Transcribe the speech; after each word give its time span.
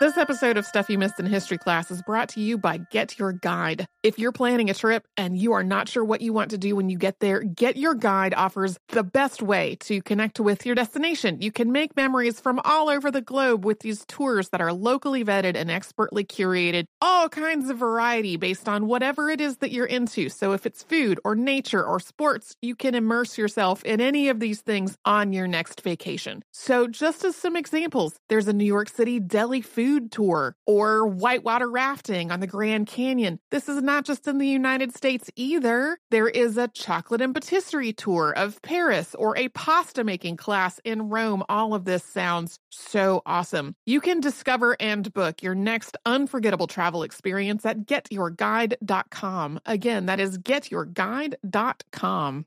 This 0.00 0.16
episode 0.16 0.56
of 0.56 0.64
Stuff 0.64 0.88
You 0.88 0.96
Missed 0.96 1.18
in 1.18 1.26
History 1.26 1.58
class 1.58 1.90
is 1.90 2.02
brought 2.02 2.28
to 2.28 2.40
you 2.40 2.56
by 2.56 2.78
Get 2.92 3.18
Your 3.18 3.32
Guide. 3.32 3.84
If 4.04 4.16
you're 4.16 4.30
planning 4.30 4.70
a 4.70 4.74
trip 4.74 5.04
and 5.16 5.36
you 5.36 5.54
are 5.54 5.64
not 5.64 5.88
sure 5.88 6.04
what 6.04 6.20
you 6.20 6.32
want 6.32 6.52
to 6.52 6.58
do 6.58 6.76
when 6.76 6.88
you 6.88 6.96
get 6.96 7.18
there, 7.18 7.42
Get 7.42 7.76
Your 7.76 7.96
Guide 7.96 8.32
offers 8.32 8.78
the 8.90 9.02
best 9.02 9.42
way 9.42 9.74
to 9.80 10.00
connect 10.00 10.38
with 10.38 10.64
your 10.64 10.76
destination. 10.76 11.42
You 11.42 11.50
can 11.50 11.72
make 11.72 11.96
memories 11.96 12.38
from 12.38 12.60
all 12.64 12.88
over 12.88 13.10
the 13.10 13.20
globe 13.20 13.64
with 13.64 13.80
these 13.80 14.04
tours 14.06 14.50
that 14.50 14.60
are 14.60 14.72
locally 14.72 15.24
vetted 15.24 15.56
and 15.56 15.68
expertly 15.68 16.22
curated, 16.24 16.84
all 17.00 17.28
kinds 17.28 17.68
of 17.68 17.78
variety 17.78 18.36
based 18.36 18.68
on 18.68 18.86
whatever 18.86 19.28
it 19.30 19.40
is 19.40 19.56
that 19.56 19.72
you're 19.72 19.84
into. 19.84 20.28
So 20.28 20.52
if 20.52 20.64
it's 20.64 20.84
food 20.84 21.18
or 21.24 21.34
nature 21.34 21.84
or 21.84 21.98
sports, 21.98 22.54
you 22.62 22.76
can 22.76 22.94
immerse 22.94 23.36
yourself 23.36 23.82
in 23.82 24.00
any 24.00 24.28
of 24.28 24.38
these 24.38 24.60
things 24.60 24.96
on 25.04 25.32
your 25.32 25.48
next 25.48 25.80
vacation. 25.80 26.44
So 26.52 26.86
just 26.86 27.24
as 27.24 27.34
some 27.34 27.56
examples, 27.56 28.14
there's 28.28 28.46
a 28.46 28.52
New 28.52 28.64
York 28.64 28.90
City 28.90 29.18
deli 29.18 29.60
food 29.60 29.87
food 29.88 30.12
tour 30.12 30.54
or 30.66 31.06
whitewater 31.06 31.70
rafting 31.70 32.30
on 32.30 32.40
the 32.40 32.46
Grand 32.46 32.86
Canyon. 32.86 33.40
This 33.50 33.70
is 33.70 33.82
not 33.82 34.04
just 34.04 34.28
in 34.28 34.36
the 34.36 34.46
United 34.46 34.94
States 34.94 35.30
either. 35.34 35.98
There 36.10 36.28
is 36.28 36.58
a 36.58 36.68
chocolate 36.68 37.22
and 37.22 37.34
patisserie 37.34 37.94
tour 37.94 38.34
of 38.36 38.60
Paris 38.60 39.14
or 39.14 39.34
a 39.38 39.48
pasta 39.48 40.04
making 40.04 40.36
class 40.36 40.78
in 40.84 41.08
Rome. 41.08 41.42
All 41.48 41.72
of 41.72 41.86
this 41.86 42.04
sounds 42.04 42.58
so 42.70 43.22
awesome. 43.24 43.76
You 43.86 44.02
can 44.02 44.20
discover 44.20 44.76
and 44.78 45.10
book 45.14 45.42
your 45.42 45.54
next 45.54 45.96
unforgettable 46.04 46.66
travel 46.66 47.02
experience 47.02 47.64
at 47.64 47.86
getyourguide.com. 47.86 49.60
Again, 49.64 50.04
that 50.04 50.20
is 50.20 50.36
getyourguide.com. 50.36 52.44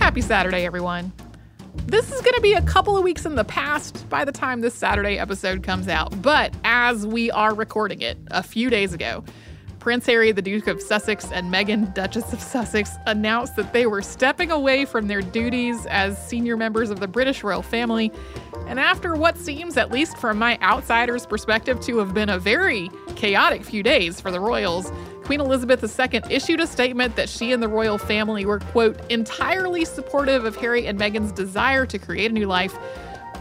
Happy 0.00 0.20
Saturday, 0.20 0.66
everyone. 0.66 1.12
This 1.74 2.12
is 2.12 2.20
going 2.20 2.34
to 2.34 2.40
be 2.42 2.52
a 2.52 2.62
couple 2.62 2.98
of 2.98 3.02
weeks 3.02 3.24
in 3.24 3.34
the 3.34 3.44
past 3.44 4.06
by 4.10 4.26
the 4.26 4.32
time 4.32 4.60
this 4.60 4.74
Saturday 4.74 5.18
episode 5.18 5.62
comes 5.62 5.88
out, 5.88 6.20
but 6.20 6.54
as 6.64 7.06
we 7.06 7.30
are 7.30 7.54
recording 7.54 8.02
it 8.02 8.18
a 8.30 8.42
few 8.42 8.68
days 8.68 8.92
ago, 8.92 9.24
Prince 9.78 10.06
Harry, 10.06 10.32
the 10.32 10.42
Duke 10.42 10.68
of 10.68 10.80
Sussex, 10.80 11.32
and 11.32 11.52
Meghan, 11.52 11.92
Duchess 11.94 12.32
of 12.32 12.40
Sussex, 12.40 12.92
announced 13.06 13.56
that 13.56 13.72
they 13.72 13.86
were 13.86 14.02
stepping 14.02 14.50
away 14.50 14.84
from 14.84 15.08
their 15.08 15.22
duties 15.22 15.86
as 15.86 16.24
senior 16.28 16.56
members 16.56 16.90
of 16.90 17.00
the 17.00 17.08
British 17.08 17.42
royal 17.42 17.62
family. 17.62 18.12
And 18.68 18.78
after 18.78 19.16
what 19.16 19.36
seems, 19.38 19.76
at 19.76 19.90
least 19.90 20.18
from 20.18 20.38
my 20.38 20.58
outsider's 20.60 21.26
perspective, 21.26 21.80
to 21.80 21.98
have 21.98 22.14
been 22.14 22.28
a 22.28 22.38
very 22.38 22.90
chaotic 23.16 23.64
few 23.64 23.82
days 23.82 24.20
for 24.20 24.30
the 24.30 24.38
royals, 24.38 24.92
Queen 25.24 25.40
Elizabeth 25.40 25.82
II 25.82 26.20
issued 26.30 26.60
a 26.60 26.66
statement 26.66 27.16
that 27.16 27.28
she 27.28 27.52
and 27.52 27.62
the 27.62 27.68
royal 27.68 27.98
family 27.98 28.44
were, 28.44 28.58
quote, 28.58 28.98
entirely 29.10 29.84
supportive 29.84 30.44
of 30.44 30.56
Harry 30.56 30.86
and 30.86 30.98
Meghan's 30.98 31.32
desire 31.32 31.86
to 31.86 31.98
create 31.98 32.30
a 32.30 32.34
new 32.34 32.46
life. 32.46 32.76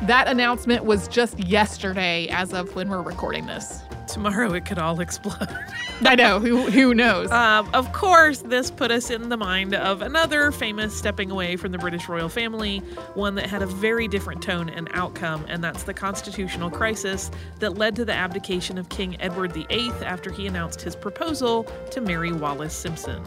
That 0.03 0.27
announcement 0.27 0.85
was 0.85 1.07
just 1.07 1.39
yesterday, 1.39 2.27
as 2.29 2.53
of 2.53 2.75
when 2.75 2.89
we're 2.89 3.01
recording 3.01 3.45
this 3.45 3.81
tomorrow 4.11 4.53
it 4.53 4.65
could 4.65 4.77
all 4.77 4.99
explode. 4.99 5.47
I 6.01 6.15
know. 6.15 6.39
Who 6.39 6.69
who 6.69 6.93
knows? 6.93 7.31
Um, 7.31 7.69
of 7.73 7.91
course, 7.93 8.39
this 8.39 8.71
put 8.71 8.91
us 8.91 9.09
in 9.09 9.29
the 9.29 9.37
mind 9.37 9.73
of 9.73 10.01
another 10.01 10.51
famous 10.51 10.95
stepping 10.95 11.31
away 11.31 11.55
from 11.55 11.71
the 11.71 11.77
British 11.77 12.07
royal 12.09 12.29
family, 12.29 12.79
one 13.13 13.35
that 13.35 13.47
had 13.47 13.61
a 13.61 13.67
very 13.67 14.07
different 14.07 14.41
tone 14.41 14.69
and 14.69 14.89
outcome, 14.93 15.45
and 15.47 15.63
that's 15.63 15.83
the 15.83 15.93
constitutional 15.93 16.69
crisis 16.69 17.31
that 17.59 17.77
led 17.77 17.95
to 17.95 18.05
the 18.05 18.13
abdication 18.13 18.77
of 18.77 18.89
King 18.89 19.19
Edward 19.21 19.53
VIII 19.53 19.91
after 20.03 20.31
he 20.31 20.47
announced 20.47 20.81
his 20.81 20.95
proposal 20.95 21.63
to 21.91 22.01
marry 22.01 22.31
Wallis 22.31 22.75
Simpson. 22.75 23.21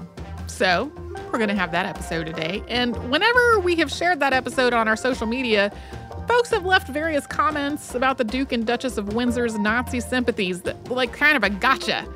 So, 0.46 0.92
we're 1.32 1.38
going 1.38 1.48
to 1.48 1.54
have 1.54 1.72
that 1.72 1.86
episode 1.86 2.26
today. 2.26 2.62
And 2.68 2.96
whenever 3.10 3.58
we 3.58 3.76
have 3.76 3.90
shared 3.90 4.20
that 4.20 4.32
episode 4.32 4.74
on 4.74 4.88
our 4.88 4.96
social 4.96 5.26
media, 5.26 5.72
Folks 6.28 6.50
have 6.50 6.64
left 6.64 6.88
various 6.88 7.26
comments 7.26 7.94
about 7.94 8.18
the 8.18 8.24
Duke 8.24 8.52
and 8.52 8.66
Duchess 8.66 8.96
of 8.96 9.12
Windsor's 9.12 9.58
Nazi 9.58 10.00
sympathies, 10.00 10.62
that, 10.62 10.90
like 10.90 11.12
kind 11.12 11.36
of 11.36 11.44
a 11.44 11.50
gotcha. 11.50 12.06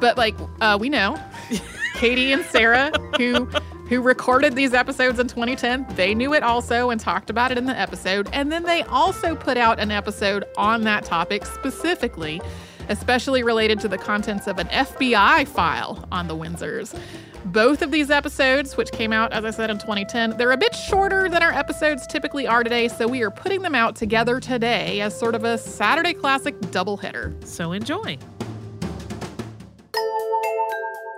But 0.00 0.16
like 0.16 0.36
uh, 0.60 0.78
we 0.80 0.88
know, 0.88 1.20
Katie 1.94 2.32
and 2.32 2.44
Sarah, 2.44 2.92
who 3.16 3.48
who 3.88 4.02
recorded 4.02 4.54
these 4.54 4.74
episodes 4.74 5.18
in 5.18 5.26
2010, 5.28 5.86
they 5.96 6.14
knew 6.14 6.34
it 6.34 6.42
also 6.42 6.90
and 6.90 7.00
talked 7.00 7.30
about 7.30 7.50
it 7.50 7.56
in 7.58 7.64
the 7.64 7.76
episode. 7.76 8.28
And 8.32 8.52
then 8.52 8.62
they 8.64 8.82
also 8.82 9.34
put 9.34 9.56
out 9.56 9.80
an 9.80 9.90
episode 9.90 10.44
on 10.58 10.84
that 10.84 11.04
topic 11.04 11.46
specifically, 11.46 12.42
especially 12.90 13.42
related 13.42 13.80
to 13.80 13.88
the 13.88 13.96
contents 13.96 14.46
of 14.46 14.58
an 14.58 14.68
FBI 14.68 15.48
file 15.48 16.06
on 16.12 16.28
the 16.28 16.36
Windsors. 16.36 16.94
Both 17.44 17.82
of 17.82 17.90
these 17.92 18.10
episodes, 18.10 18.76
which 18.76 18.90
came 18.90 19.12
out, 19.12 19.32
as 19.32 19.44
I 19.44 19.50
said, 19.50 19.70
in 19.70 19.78
2010, 19.78 20.36
they're 20.36 20.50
a 20.50 20.56
bit 20.56 20.74
shorter 20.74 21.28
than 21.28 21.42
our 21.42 21.52
episodes 21.52 22.06
typically 22.06 22.46
are 22.46 22.64
today, 22.64 22.88
so 22.88 23.06
we 23.06 23.22
are 23.22 23.30
putting 23.30 23.62
them 23.62 23.74
out 23.74 23.94
together 23.94 24.40
today 24.40 25.00
as 25.00 25.16
sort 25.18 25.34
of 25.34 25.44
a 25.44 25.56
Saturday 25.56 26.14
Classic 26.14 26.58
doubleheader. 26.60 27.46
So 27.46 27.72
enjoy. 27.72 28.18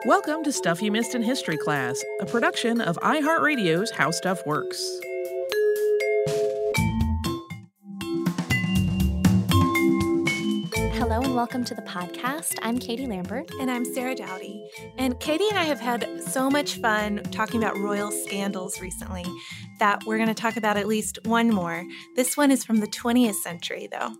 Welcome 0.06 0.44
to 0.44 0.52
Stuff 0.52 0.82
You 0.82 0.92
Missed 0.92 1.14
in 1.14 1.22
History 1.22 1.56
Class, 1.56 2.02
a 2.20 2.26
production 2.26 2.80
of 2.80 2.96
iHeartRadio's 2.98 3.90
How 3.90 4.10
Stuff 4.10 4.44
Works. 4.46 5.00
Welcome 11.40 11.64
to 11.64 11.74
the 11.74 11.80
podcast. 11.80 12.58
I'm 12.60 12.78
Katie 12.78 13.06
Lambert. 13.06 13.50
And 13.58 13.70
I'm 13.70 13.86
Sarah 13.86 14.14
Dowdy. 14.14 14.68
And 14.98 15.18
Katie 15.20 15.48
and 15.48 15.58
I 15.58 15.64
have 15.64 15.80
had 15.80 16.22
so 16.22 16.50
much 16.50 16.74
fun 16.74 17.22
talking 17.30 17.62
about 17.62 17.78
royal 17.78 18.10
scandals 18.10 18.78
recently 18.78 19.24
that 19.78 20.04
we're 20.04 20.18
going 20.18 20.28
to 20.28 20.34
talk 20.34 20.58
about 20.58 20.76
at 20.76 20.86
least 20.86 21.18
one 21.24 21.48
more. 21.48 21.82
This 22.14 22.36
one 22.36 22.50
is 22.50 22.62
from 22.62 22.80
the 22.80 22.86
20th 22.86 23.36
century, 23.36 23.88
though. 23.90 24.16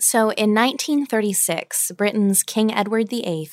So 0.00 0.30
in 0.30 0.54
1936, 0.54 1.92
Britain's 1.92 2.42
King 2.42 2.72
Edward 2.72 3.10
VIII 3.10 3.50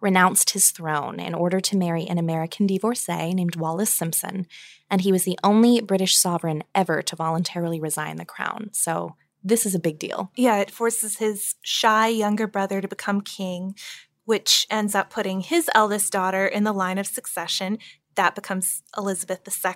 renounced 0.00 0.50
his 0.50 0.70
throne 0.70 1.18
in 1.18 1.34
order 1.34 1.58
to 1.58 1.76
marry 1.76 2.06
an 2.06 2.18
American 2.18 2.68
divorcee 2.68 3.34
named 3.34 3.56
Wallis 3.56 3.92
Simpson, 3.92 4.46
and 4.88 5.00
he 5.00 5.10
was 5.10 5.24
the 5.24 5.40
only 5.42 5.80
British 5.80 6.16
sovereign 6.16 6.62
ever 6.72 7.02
to 7.02 7.16
voluntarily 7.16 7.80
resign 7.80 8.14
the 8.14 8.24
crown. 8.24 8.70
So 8.70 9.16
this 9.44 9.66
is 9.66 9.74
a 9.74 9.78
big 9.78 9.98
deal. 9.98 10.32
Yeah, 10.34 10.56
it 10.58 10.70
forces 10.70 11.18
his 11.18 11.54
shy 11.60 12.08
younger 12.08 12.46
brother 12.46 12.80
to 12.80 12.88
become 12.88 13.20
king, 13.20 13.76
which 14.24 14.66
ends 14.70 14.94
up 14.94 15.10
putting 15.10 15.40
his 15.40 15.70
eldest 15.74 16.10
daughter 16.10 16.46
in 16.46 16.64
the 16.64 16.72
line 16.72 16.96
of 16.96 17.06
succession. 17.06 17.78
That 18.14 18.36
becomes 18.36 18.82
Elizabeth 18.96 19.40
II. 19.46 19.74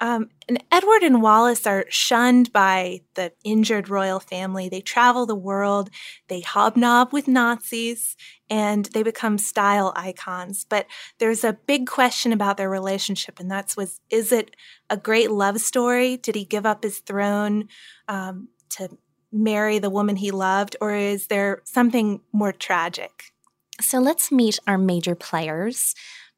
Um, 0.00 0.30
and 0.48 0.64
Edward 0.72 1.02
and 1.02 1.20
Wallis 1.20 1.66
are 1.66 1.84
shunned 1.90 2.50
by 2.50 3.02
the 3.14 3.32
injured 3.44 3.90
royal 3.90 4.20
family. 4.20 4.70
They 4.70 4.80
travel 4.80 5.26
the 5.26 5.34
world, 5.34 5.90
they 6.28 6.40
hobnob 6.40 7.12
with 7.12 7.28
Nazis, 7.28 8.16
and 8.48 8.86
they 8.86 9.02
become 9.02 9.36
style 9.36 9.92
icons. 9.94 10.64
But 10.66 10.86
there's 11.18 11.44
a 11.44 11.58
big 11.66 11.86
question 11.86 12.32
about 12.32 12.56
their 12.56 12.70
relationship, 12.70 13.38
and 13.38 13.50
that's 13.50 13.76
was 13.76 14.00
is 14.10 14.32
it 14.32 14.56
a 14.88 14.96
great 14.96 15.30
love 15.30 15.60
story? 15.60 16.16
Did 16.16 16.36
he 16.36 16.46
give 16.46 16.64
up 16.64 16.82
his 16.82 17.00
throne 17.00 17.68
um, 18.08 18.48
to 18.70 18.96
marry 19.32 19.78
the 19.78 19.90
woman 19.90 20.16
he 20.16 20.30
loved, 20.30 20.76
or 20.80 20.94
is 20.94 21.26
there 21.26 21.62
something 21.64 22.20
more 22.32 22.52
tragic? 22.52 23.32
So 23.80 23.98
let's 23.98 24.32
meet 24.32 24.58
our 24.66 24.78
major 24.78 25.14
players. 25.14 25.94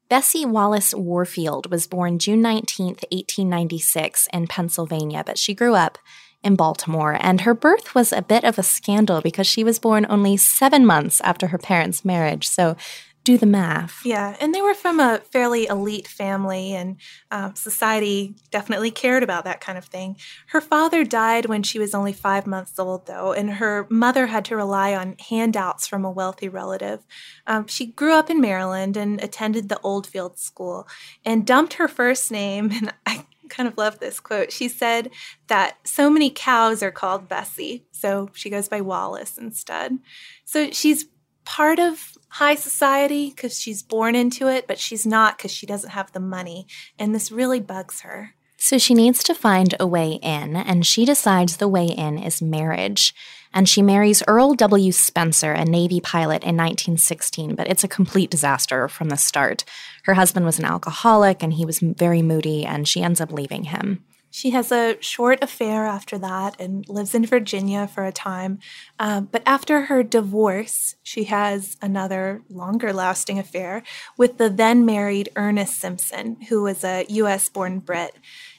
Bessie 0.09 0.45
Wallis 0.45 0.93
Warfield 0.93 1.71
was 1.71 1.87
born 1.87 2.19
June 2.19 2.41
19th, 2.41 3.03
1896, 3.11 4.27
in 4.33 4.45
Pennsylvania, 4.45 5.23
but 5.25 5.37
she 5.37 5.53
grew 5.53 5.73
up 5.73 5.97
in 6.43 6.55
Baltimore, 6.55 7.17
and 7.19 7.41
her 7.41 7.53
birth 7.53 7.95
was 7.95 8.11
a 8.11 8.21
bit 8.21 8.43
of 8.43 8.59
a 8.59 8.63
scandal 8.63 9.21
because 9.21 9.47
she 9.47 9.63
was 9.63 9.79
born 9.79 10.05
only 10.09 10.35
seven 10.37 10.85
months 10.85 11.21
after 11.21 11.47
her 11.47 11.57
parents' 11.57 12.03
marriage. 12.03 12.49
So 12.49 12.75
do 13.23 13.37
the 13.37 13.45
math. 13.45 13.99
Yeah, 14.03 14.35
and 14.39 14.53
they 14.53 14.61
were 14.61 14.73
from 14.73 14.99
a 14.99 15.19
fairly 15.31 15.67
elite 15.67 16.07
family, 16.07 16.73
and 16.73 16.97
uh, 17.29 17.53
society 17.53 18.35
definitely 18.49 18.89
cared 18.89 19.21
about 19.21 19.43
that 19.43 19.61
kind 19.61 19.77
of 19.77 19.85
thing. 19.85 20.17
Her 20.47 20.61
father 20.61 21.03
died 21.03 21.45
when 21.45 21.61
she 21.61 21.77
was 21.77 21.93
only 21.93 22.13
five 22.13 22.47
months 22.47 22.79
old, 22.79 23.05
though, 23.05 23.33
and 23.33 23.51
her 23.51 23.85
mother 23.89 24.27
had 24.27 24.45
to 24.45 24.55
rely 24.55 24.95
on 24.95 25.17
handouts 25.29 25.87
from 25.87 26.03
a 26.03 26.11
wealthy 26.11 26.49
relative. 26.49 27.05
Um, 27.45 27.67
she 27.67 27.87
grew 27.87 28.13
up 28.13 28.29
in 28.29 28.41
Maryland 28.41 28.97
and 28.97 29.21
attended 29.23 29.69
the 29.69 29.79
Oldfields 29.81 30.41
School 30.41 30.87
and 31.23 31.45
dumped 31.45 31.73
her 31.73 31.87
first 31.87 32.31
name, 32.31 32.71
and 32.73 32.93
I 33.05 33.25
kind 33.49 33.67
of 33.67 33.77
love 33.77 33.99
this 33.99 34.19
quote. 34.19 34.51
She 34.51 34.67
said 34.67 35.11
that 35.47 35.77
so 35.83 36.09
many 36.09 36.31
cows 36.31 36.81
are 36.81 36.91
called 36.91 37.29
Bessie, 37.29 37.85
so 37.91 38.29
she 38.33 38.49
goes 38.49 38.67
by 38.67 38.81
Wallis 38.81 39.37
instead. 39.37 39.99
So 40.45 40.71
she's 40.71 41.05
part 41.43 41.77
of 41.77 42.13
high 42.31 42.55
society 42.55 43.29
because 43.29 43.59
she's 43.59 43.83
born 43.83 44.15
into 44.15 44.47
it, 44.47 44.67
but 44.67 44.79
she's 44.79 45.05
not 45.05 45.37
because 45.37 45.51
she 45.51 45.65
doesn't 45.65 45.91
have 45.91 46.11
the 46.11 46.19
money. 46.19 46.67
And 46.97 47.13
this 47.13 47.31
really 47.31 47.59
bugs 47.59 48.01
her. 48.01 48.33
So 48.57 48.77
she 48.77 48.93
needs 48.93 49.23
to 49.23 49.33
find 49.33 49.73
a 49.79 49.87
way 49.87 50.19
in, 50.21 50.55
and 50.55 50.85
she 50.85 51.03
decides 51.03 51.57
the 51.57 51.67
way 51.67 51.85
in 51.85 52.19
is 52.19 52.43
marriage. 52.43 53.13
And 53.53 53.67
she 53.67 53.81
marries 53.81 54.23
Earl 54.27 54.53
W. 54.53 54.91
Spencer, 54.91 55.51
a 55.51 55.65
Navy 55.65 55.99
pilot, 55.99 56.43
in 56.43 56.55
1916, 56.55 57.55
but 57.55 57.67
it's 57.67 57.83
a 57.83 57.87
complete 57.87 58.29
disaster 58.29 58.87
from 58.87 59.09
the 59.09 59.17
start. 59.17 59.65
Her 60.03 60.13
husband 60.13 60.45
was 60.45 60.59
an 60.59 60.65
alcoholic 60.65 61.41
and 61.41 61.53
he 61.53 61.65
was 61.65 61.79
very 61.79 62.21
moody, 62.21 62.63
and 62.63 62.87
she 62.87 63.01
ends 63.01 63.19
up 63.19 63.31
leaving 63.31 63.65
him. 63.65 64.05
She 64.31 64.51
has 64.51 64.71
a 64.71 64.95
short 65.01 65.43
affair 65.43 65.85
after 65.85 66.17
that 66.17 66.59
and 66.59 66.87
lives 66.87 67.13
in 67.13 67.25
Virginia 67.25 67.85
for 67.85 68.05
a 68.05 68.13
time. 68.13 68.59
Um, 68.97 69.27
but 69.29 69.43
after 69.45 69.81
her 69.81 70.03
divorce, 70.03 70.95
she 71.03 71.25
has 71.25 71.75
another 71.81 72.41
longer 72.49 72.93
lasting 72.93 73.37
affair 73.37 73.83
with 74.17 74.37
the 74.37 74.49
then 74.49 74.85
married 74.85 75.29
Ernest 75.35 75.79
Simpson, 75.79 76.37
who 76.47 76.63
was 76.63 76.83
a 76.85 77.05
US 77.09 77.49
born 77.49 77.79
Brit. 77.79 78.15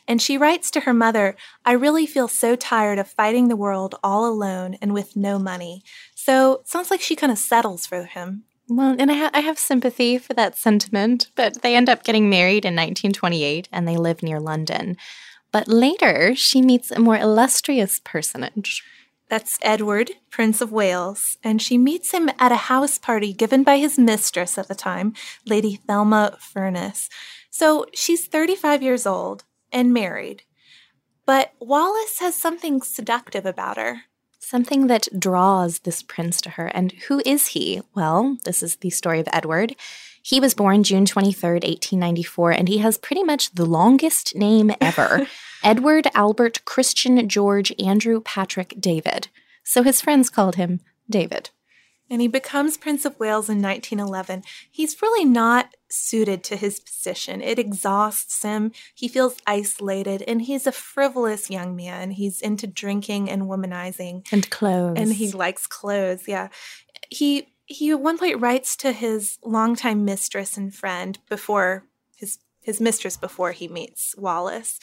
And 0.06 0.20
she 0.20 0.36
writes 0.36 0.70
to 0.72 0.80
her 0.80 0.92
mother, 0.92 1.36
I 1.64 1.72
really 1.72 2.06
feel 2.06 2.28
so 2.28 2.54
tired 2.54 2.98
of 2.98 3.08
fighting 3.08 3.48
the 3.48 3.56
world 3.56 3.94
all 4.04 4.26
alone 4.26 4.76
and 4.82 4.92
with 4.92 5.16
no 5.16 5.38
money. 5.38 5.82
So 6.14 6.54
it 6.54 6.68
sounds 6.68 6.90
like 6.90 7.00
she 7.00 7.16
kind 7.16 7.32
of 7.32 7.38
settles 7.38 7.86
for 7.86 8.04
him. 8.04 8.44
Well, 8.68 8.94
and 8.98 9.10
I, 9.10 9.14
ha- 9.14 9.30
I, 9.34 9.40
have 9.40 9.58
sympathy 9.58 10.18
for 10.18 10.34
that 10.34 10.56
sentiment, 10.56 11.30
but 11.34 11.62
they 11.62 11.74
end 11.74 11.88
up 11.88 12.04
getting 12.04 12.30
married 12.30 12.64
in 12.64 12.74
1928 12.74 13.68
and 13.72 13.86
they 13.86 13.96
live 13.96 14.22
near 14.22 14.40
London. 14.40 14.96
But 15.52 15.68
later, 15.68 16.34
she 16.34 16.62
meets 16.62 16.90
a 16.90 16.98
more 16.98 17.16
illustrious 17.16 18.00
personage. 18.02 18.82
That's 19.28 19.58
Edward, 19.62 20.12
Prince 20.30 20.60
of 20.60 20.72
Wales, 20.72 21.38
and 21.42 21.62
she 21.62 21.78
meets 21.78 22.10
him 22.10 22.30
at 22.38 22.52
a 22.52 22.66
house 22.68 22.98
party 22.98 23.32
given 23.32 23.62
by 23.62 23.78
his 23.78 23.98
mistress 23.98 24.58
at 24.58 24.68
the 24.68 24.74
time, 24.74 25.14
Lady 25.46 25.76
Thelma 25.86 26.36
Furness. 26.38 27.08
So 27.50 27.86
she's 27.94 28.26
35 28.26 28.82
years 28.82 29.06
old 29.06 29.44
and 29.72 29.92
married. 29.92 30.42
But 31.24 31.52
Wallis 31.60 32.18
has 32.18 32.34
something 32.34 32.82
seductive 32.82 33.46
about 33.46 33.76
her. 33.76 34.02
Something 34.38 34.88
that 34.88 35.08
draws 35.18 35.78
this 35.80 36.02
prince 36.02 36.40
to 36.42 36.50
her. 36.50 36.66
And 36.66 36.92
who 37.08 37.22
is 37.24 37.48
he? 37.48 37.80
Well, 37.94 38.36
this 38.44 38.62
is 38.62 38.76
the 38.76 38.90
story 38.90 39.20
of 39.20 39.28
Edward. 39.32 39.76
He 40.22 40.38
was 40.38 40.54
born 40.54 40.84
June 40.84 41.04
23rd, 41.04 41.64
1894, 41.64 42.52
and 42.52 42.68
he 42.68 42.78
has 42.78 42.96
pretty 42.96 43.24
much 43.24 43.54
the 43.54 43.66
longest 43.66 44.36
name 44.36 44.72
ever 44.80 45.26
Edward 45.64 46.06
Albert 46.14 46.64
Christian 46.64 47.28
George 47.28 47.72
Andrew 47.80 48.20
Patrick 48.20 48.74
David. 48.78 49.28
So 49.64 49.82
his 49.82 50.00
friends 50.00 50.30
called 50.30 50.54
him 50.54 50.80
David. 51.10 51.50
And 52.08 52.20
he 52.20 52.28
becomes 52.28 52.76
Prince 52.76 53.04
of 53.04 53.18
Wales 53.18 53.48
in 53.48 53.62
1911. 53.62 54.42
He's 54.70 55.00
really 55.00 55.24
not 55.24 55.74
suited 55.88 56.44
to 56.44 56.56
his 56.56 56.78
position. 56.78 57.40
It 57.40 57.58
exhausts 57.58 58.42
him. 58.42 58.72
He 58.94 59.08
feels 59.08 59.38
isolated, 59.46 60.22
and 60.28 60.42
he's 60.42 60.66
a 60.66 60.72
frivolous 60.72 61.48
young 61.48 61.74
man. 61.74 62.10
He's 62.10 62.42
into 62.42 62.66
drinking 62.66 63.30
and 63.30 63.44
womanizing. 63.44 64.26
And 64.30 64.48
clothes. 64.50 64.98
And 64.98 65.14
he 65.14 65.32
likes 65.32 65.66
clothes, 65.66 66.28
yeah. 66.28 66.48
He 67.08 67.48
he 67.72 67.90
at 67.90 68.00
one 68.00 68.18
point 68.18 68.40
writes 68.40 68.76
to 68.76 68.92
his 68.92 69.38
longtime 69.44 70.04
mistress 70.04 70.56
and 70.56 70.74
friend 70.74 71.18
before 71.28 71.84
his 72.16 72.38
his 72.60 72.80
mistress 72.80 73.16
before 73.16 73.52
he 73.52 73.66
meets 73.66 74.14
Wallis. 74.16 74.78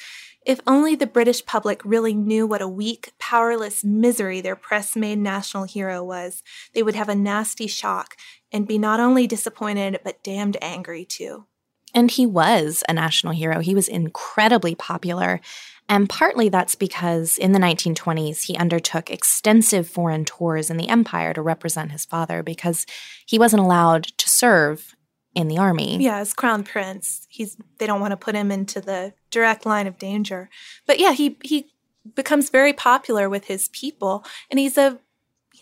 If 0.45 0.59
only 0.65 0.95
the 0.95 1.07
British 1.07 1.45
public 1.45 1.81
really 1.83 2.13
knew 2.13 2.47
what 2.47 2.61
a 2.61 2.67
weak, 2.67 3.13
powerless 3.19 3.83
misery 3.83 4.41
their 4.41 4.55
press 4.55 4.95
made 4.95 5.19
national 5.19 5.65
hero 5.65 6.03
was, 6.03 6.43
they 6.73 6.81
would 6.81 6.95
have 6.95 7.09
a 7.09 7.15
nasty 7.15 7.67
shock 7.67 8.15
and 8.51 8.67
be 8.67 8.77
not 8.77 8.99
only 8.99 9.27
disappointed, 9.27 9.99
but 10.03 10.23
damned 10.23 10.57
angry 10.61 11.05
too. 11.05 11.45
And 11.93 12.09
he 12.11 12.25
was 12.25 12.83
a 12.87 12.93
national 12.93 13.33
hero. 13.33 13.59
He 13.59 13.75
was 13.75 13.87
incredibly 13.87 14.75
popular. 14.75 15.41
And 15.89 16.07
partly 16.07 16.49
that's 16.49 16.75
because 16.75 17.37
in 17.37 17.51
the 17.51 17.59
1920s, 17.59 18.43
he 18.43 18.55
undertook 18.55 19.09
extensive 19.09 19.89
foreign 19.89 20.23
tours 20.23 20.69
in 20.69 20.77
the 20.77 20.87
empire 20.87 21.33
to 21.33 21.41
represent 21.41 21.91
his 21.91 22.05
father 22.05 22.43
because 22.43 22.85
he 23.25 23.39
wasn't 23.39 23.63
allowed 23.63 24.03
to 24.03 24.29
serve 24.29 24.95
in 25.33 25.47
the 25.47 25.57
army. 25.57 25.97
Yeah, 25.97 26.17
as 26.17 26.33
crown 26.33 26.63
prince, 26.63 27.25
he's 27.29 27.57
they 27.79 27.87
don't 27.87 28.01
want 28.01 28.11
to 28.11 28.17
put 28.17 28.35
him 28.35 28.51
into 28.51 28.79
the 28.79 29.13
direct 29.31 29.65
line 29.65 29.87
of 29.87 29.97
danger. 29.97 30.49
But 30.85 30.99
yeah, 30.99 31.13
he 31.13 31.37
he 31.43 31.71
becomes 32.15 32.49
very 32.49 32.73
popular 32.73 33.27
with 33.27 33.45
his 33.45 33.69
people 33.69 34.23
and 34.49 34.59
he's 34.59 34.77
a 34.77 34.99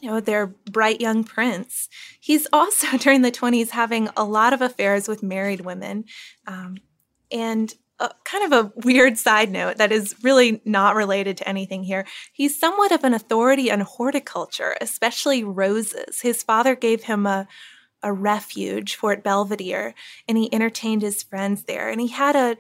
you 0.02 0.10
know, 0.10 0.20
their 0.20 0.48
bright 0.48 1.02
young 1.02 1.24
prince. 1.24 1.90
He's 2.20 2.48
also 2.54 2.98
during 2.98 3.22
the 3.22 3.32
20s 3.32 3.72
having 3.72 4.10
a 4.16 4.24
lot 4.24 4.54
of 4.54 4.62
affairs 4.62 5.08
with 5.08 5.24
married 5.24 5.62
women. 5.62 6.06
Um, 6.46 6.78
and 7.32 7.74
kind 8.24 8.52
of 8.52 8.52
a 8.52 8.72
weird 8.86 9.18
side 9.18 9.52
note 9.52 9.78
that 9.78 9.92
is 9.92 10.16
really 10.24 10.62
not 10.66 10.96
related 10.96 11.38
to 11.38 11.48
anything 11.50 11.84
here. 11.84 12.06
He's 12.32 12.60
somewhat 12.60 12.92
of 12.92 13.04
an 13.04 13.14
authority 13.14 13.72
on 13.72 13.80
horticulture, 13.82 14.76
especially 14.80 15.44
roses. 15.44 16.22
His 16.22 16.44
father 16.44 16.76
gave 16.76 17.04
him 17.04 17.26
a 17.26 17.48
a 18.04 18.14
refuge, 18.14 18.96
Fort 18.96 19.24
Belvedere, 19.24 19.94
and 20.28 20.38
he 20.38 20.54
entertained 20.54 21.02
his 21.02 21.24
friends 21.24 21.64
there. 21.64 21.90
And 21.90 22.00
he 22.00 22.08
had 22.08 22.36
a 22.36 22.58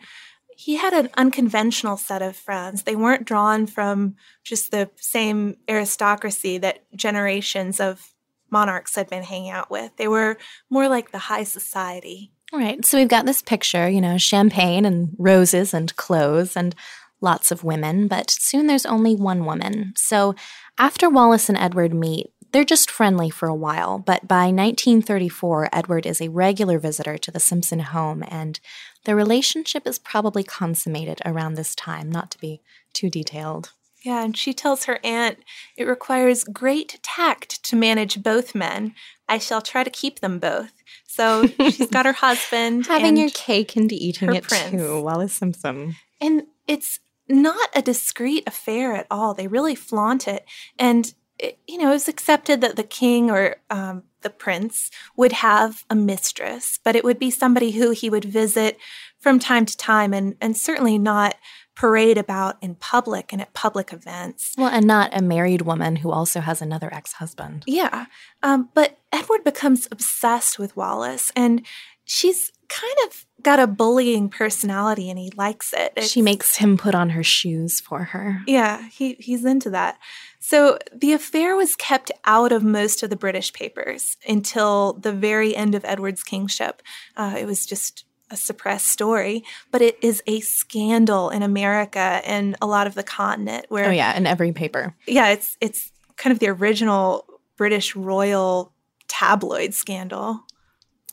he 0.59 0.77
had 0.77 0.93
an 0.93 1.09
unconventional 1.15 1.97
set 1.97 2.23
of 2.23 2.35
friends. 2.35 2.81
They 2.81 2.95
weren't 2.95 3.27
drawn 3.27 3.67
from 3.67 4.15
just 4.43 4.71
the 4.71 4.89
same 4.95 5.57
aristocracy 5.69 6.57
that 6.57 6.79
generations 6.95 7.79
of 7.79 8.15
monarchs 8.49 8.95
had 8.95 9.07
been 9.07 9.21
hanging 9.21 9.51
out 9.51 9.69
with. 9.69 9.95
They 9.97 10.07
were 10.07 10.37
more 10.67 10.87
like 10.87 11.11
the 11.11 11.19
high 11.19 11.43
society. 11.43 12.31
All 12.53 12.59
right. 12.59 12.83
So 12.85 12.97
we've 12.97 13.09
got 13.09 13.25
this 13.25 13.41
picture, 13.41 13.89
you 13.89 13.99
know, 13.99 14.17
champagne 14.17 14.85
and 14.85 15.13
roses 15.17 15.73
and 15.73 15.93
clothes 15.97 16.55
and 16.55 16.73
lots 17.19 17.51
of 17.51 17.63
women, 17.63 18.07
but 18.07 18.29
soon 18.29 18.67
there's 18.67 18.85
only 18.85 19.15
one 19.15 19.43
woman. 19.43 19.93
So 19.97 20.33
after 20.77 21.09
Wallis 21.09 21.49
and 21.49 21.57
Edward 21.57 21.93
meet, 21.93 22.31
they're 22.51 22.63
just 22.63 22.89
friendly 22.89 23.29
for 23.29 23.47
a 23.47 23.55
while, 23.55 23.99
but 23.99 24.27
by 24.27 24.45
1934, 24.45 25.69
Edward 25.73 26.05
is 26.05 26.21
a 26.21 26.29
regular 26.29 26.79
visitor 26.79 27.17
to 27.17 27.29
the 27.29 27.41
Simpson 27.41 27.79
home, 27.79 28.23
and 28.27 28.59
their 29.03 29.17
relationship 29.17 29.85
is 29.85 29.99
probably 29.99 30.43
consummated 30.43 31.21
around 31.25 31.55
this 31.55 31.75
time, 31.75 32.09
not 32.09 32.31
to 32.31 32.39
be 32.39 32.61
too 32.93 33.09
detailed. 33.09 33.73
Yeah, 34.01 34.23
and 34.23 34.37
she 34.37 34.53
tells 34.53 34.85
her 34.85 34.99
aunt 35.03 35.39
it 35.75 35.83
requires 35.83 36.45
great 36.45 36.99
tact 37.03 37.63
to 37.65 37.75
manage 37.75 38.23
both 38.23 38.55
men. 38.55 38.93
I 39.27 39.39
shall 39.39 39.61
try 39.61 39.83
to 39.83 39.89
keep 39.89 40.21
them 40.21 40.39
both. 40.39 40.71
So 41.05 41.47
she's 41.47 41.89
got 41.89 42.05
her 42.05 42.13
husband 42.27 42.87
having 42.87 43.17
your 43.17 43.29
cake 43.29 43.75
and 43.75 43.91
eating 43.91 44.33
it 44.33 44.43
prince. 44.43 44.71
too, 44.71 45.01
Wallis 45.01 45.33
Simpson. 45.33 45.95
And 46.19 46.43
it's 46.67 46.99
not 47.29 47.69
a 47.75 47.81
discreet 47.81 48.43
affair 48.47 48.93
at 48.93 49.07
all. 49.11 49.33
They 49.33 49.47
really 49.47 49.75
flaunt 49.75 50.27
it. 50.27 50.45
And 50.79 51.13
it, 51.39 51.59
you 51.67 51.77
know, 51.77 51.89
it 51.89 51.93
was 51.93 52.07
accepted 52.07 52.61
that 52.61 52.75
the 52.75 52.83
king 52.83 53.29
or 53.29 53.57
um, 53.69 54.03
the 54.21 54.29
prince 54.29 54.89
would 55.15 55.31
have 55.31 55.85
a 55.89 55.95
mistress, 55.95 56.79
but 56.83 56.95
it 56.95 57.03
would 57.03 57.19
be 57.19 57.31
somebody 57.31 57.71
who 57.71 57.91
he 57.91 58.09
would 58.09 58.25
visit 58.25 58.77
from 59.19 59.39
time 59.39 59.65
to 59.65 59.77
time 59.77 60.13
and, 60.13 60.35
and 60.41 60.57
certainly 60.57 60.97
not 60.97 61.35
parade 61.75 62.17
about 62.17 62.57
in 62.61 62.73
public 62.73 63.31
and 63.31 63.41
at 63.41 63.53
public 63.53 63.93
events. 63.93 64.53
Well, 64.57 64.69
and 64.69 64.87
not 64.87 65.15
a 65.15 65.21
married 65.21 65.61
woman 65.61 65.97
who 65.97 66.11
also 66.11 66.39
has 66.39 66.61
another 66.61 66.91
ex 66.91 67.13
husband. 67.13 67.63
Yeah. 67.67 68.07
Um, 68.41 68.69
but 68.73 68.97
Edward 69.11 69.43
becomes 69.43 69.87
obsessed 69.91 70.57
with 70.57 70.75
Wallis 70.75 71.31
and 71.35 71.63
she's 72.03 72.51
kind 72.69 72.97
of 73.05 73.25
got 73.41 73.59
a 73.59 73.67
bullying 73.67 74.29
personality 74.29 75.09
and 75.09 75.17
he 75.17 75.31
likes 75.35 75.73
it. 75.73 75.93
It's, 75.95 76.09
she 76.09 76.21
makes 76.21 76.57
him 76.57 76.77
put 76.77 76.95
on 76.95 77.11
her 77.11 77.23
shoes 77.23 77.79
for 77.79 78.05
her. 78.05 78.41
Yeah, 78.47 78.87
he, 78.89 79.13
he's 79.19 79.45
into 79.45 79.69
that. 79.69 79.97
So 80.39 80.77
the 80.93 81.13
affair 81.13 81.55
was 81.55 81.75
kept 81.75 82.11
out 82.25 82.51
of 82.51 82.63
most 82.63 83.03
of 83.03 83.09
the 83.09 83.15
British 83.15 83.53
papers 83.53 84.17
until 84.27 84.93
the 84.93 85.13
very 85.13 85.55
end 85.55 85.75
of 85.75 85.85
Edward's 85.85 86.23
kingship. 86.23 86.81
Uh, 87.15 87.35
it 87.39 87.45
was 87.45 87.65
just 87.65 88.05
a 88.29 88.37
suppressed 88.37 88.87
story, 88.87 89.43
but 89.71 89.81
it 89.81 89.97
is 90.01 90.21
a 90.27 90.41
scandal 90.41 91.29
in 91.29 91.43
America 91.43 92.21
and 92.25 92.55
a 92.61 92.67
lot 92.67 92.87
of 92.87 92.95
the 92.95 93.03
continent 93.03 93.65
where 93.69 93.85
Oh 93.85 93.91
yeah, 93.91 94.15
in 94.17 94.27
every 94.27 94.51
paper. 94.51 94.93
Yeah, 95.05 95.29
it's 95.29 95.57
it's 95.61 95.91
kind 96.17 96.33
of 96.33 96.39
the 96.39 96.49
original 96.49 97.25
British 97.55 97.95
royal 97.95 98.73
tabloid 99.07 99.73
scandal. 99.73 100.41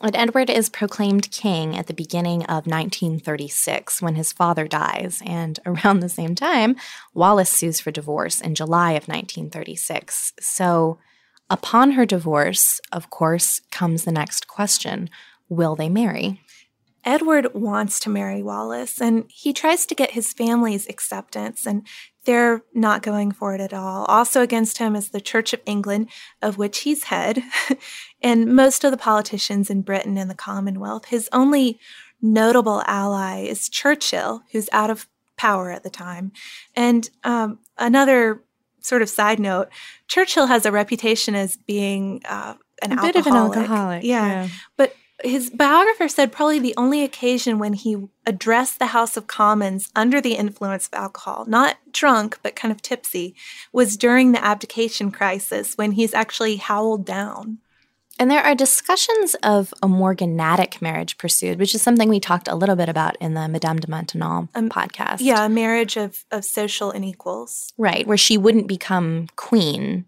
And 0.01 0.15
Edward 0.15 0.49
is 0.49 0.69
proclaimed 0.69 1.31
king 1.31 1.77
at 1.77 1.87
the 1.87 1.93
beginning 1.93 2.43
of 2.43 2.67
1936 2.67 4.01
when 4.01 4.15
his 4.15 4.33
father 4.33 4.67
dies. 4.67 5.21
And 5.25 5.59
around 5.65 5.99
the 5.99 6.09
same 6.09 6.35
time, 6.35 6.75
Wallis 7.13 7.49
sues 7.49 7.79
for 7.79 7.91
divorce 7.91 8.41
in 8.41 8.55
July 8.55 8.91
of 8.91 9.07
1936. 9.07 10.33
So, 10.39 10.99
upon 11.49 11.91
her 11.91 12.05
divorce, 12.05 12.81
of 12.91 13.09
course, 13.09 13.61
comes 13.71 14.03
the 14.03 14.11
next 14.11 14.47
question 14.47 15.09
Will 15.47 15.75
they 15.75 15.89
marry? 15.89 16.41
Edward 17.05 17.53
wants 17.53 17.99
to 17.99 18.09
marry 18.09 18.41
Wallis, 18.41 18.99
and 18.99 19.25
he 19.29 19.53
tries 19.53 19.85
to 19.85 19.95
get 19.95 20.11
his 20.11 20.33
family's 20.33 20.89
acceptance, 20.89 21.67
and 21.67 21.85
they're 22.25 22.63
not 22.73 23.01
going 23.01 23.31
for 23.31 23.53
it 23.55 23.61
at 23.61 23.73
all. 23.73 24.05
Also 24.05 24.41
against 24.41 24.77
him 24.77 24.95
is 24.95 25.09
the 25.09 25.21
Church 25.21 25.53
of 25.53 25.61
England, 25.65 26.09
of 26.41 26.57
which 26.57 26.79
he's 26.79 27.05
head, 27.05 27.43
and 28.21 28.53
most 28.53 28.83
of 28.83 28.91
the 28.91 28.97
politicians 28.97 29.69
in 29.69 29.81
Britain 29.81 30.17
and 30.17 30.29
the 30.29 30.35
Commonwealth. 30.35 31.05
His 31.05 31.29
only 31.31 31.79
notable 32.21 32.83
ally 32.87 33.41
is 33.41 33.69
Churchill, 33.69 34.41
who's 34.51 34.69
out 34.71 34.89
of 34.89 35.07
power 35.37 35.71
at 35.71 35.83
the 35.83 35.89
time. 35.89 36.31
And 36.75 37.09
um, 37.23 37.59
another 37.77 38.41
sort 38.81 39.01
of 39.01 39.09
side 39.09 39.39
note 39.39 39.69
Churchill 40.07 40.45
has 40.45 40.65
a 40.65 40.71
reputation 40.71 41.35
as 41.35 41.57
being 41.57 42.21
uh, 42.25 42.55
an 42.81 42.91
a 42.91 42.95
alcoholic. 42.95 43.13
bit 43.13 43.19
of 43.19 43.27
an 43.27 43.33
alcoholic. 43.35 44.03
Yeah. 44.03 44.27
yeah. 44.27 44.47
But 44.77 44.94
his 45.25 45.49
biographer 45.49 46.07
said 46.07 46.31
probably 46.31 46.59
the 46.59 46.73
only 46.77 47.03
occasion 47.03 47.59
when 47.59 47.73
he 47.73 48.07
addressed 48.25 48.79
the 48.79 48.87
House 48.87 49.17
of 49.17 49.27
Commons 49.27 49.89
under 49.95 50.21
the 50.21 50.35
influence 50.35 50.87
of 50.87 50.93
alcohol, 50.93 51.45
not 51.47 51.77
drunk, 51.91 52.39
but 52.43 52.55
kind 52.55 52.71
of 52.71 52.81
tipsy, 52.81 53.35
was 53.71 53.97
during 53.97 54.31
the 54.31 54.43
abdication 54.43 55.11
crisis 55.11 55.75
when 55.75 55.93
he's 55.93 56.13
actually 56.13 56.57
howled 56.57 57.05
down. 57.05 57.59
And 58.17 58.31
there 58.31 58.41
are 58.41 58.55
discussions 58.55 59.35
of 59.43 59.73
a 59.83 59.89
morganatic 59.89 60.81
marriage 60.81 61.17
pursued, 61.17 61.59
which 61.59 61.75
is 61.75 61.81
something 61.81 62.07
we 62.07 62.21
talked 62.21 62.47
a 62.47 62.55
little 62.55 62.77
bit 62.77 62.87
about 62.87 63.17
in 63.19 63.33
the 63.33 63.49
Madame 63.49 63.77
de 63.77 63.87
Maintenon 63.87 64.47
um, 64.55 64.69
podcast. 64.69 65.17
Yeah, 65.19 65.45
a 65.45 65.49
marriage 65.49 65.97
of, 65.97 66.23
of 66.31 66.45
social 66.45 66.91
unequals. 66.91 67.73
Right, 67.77 68.07
where 68.07 68.17
she 68.17 68.37
wouldn't 68.37 68.67
become 68.67 69.27
queen, 69.35 70.05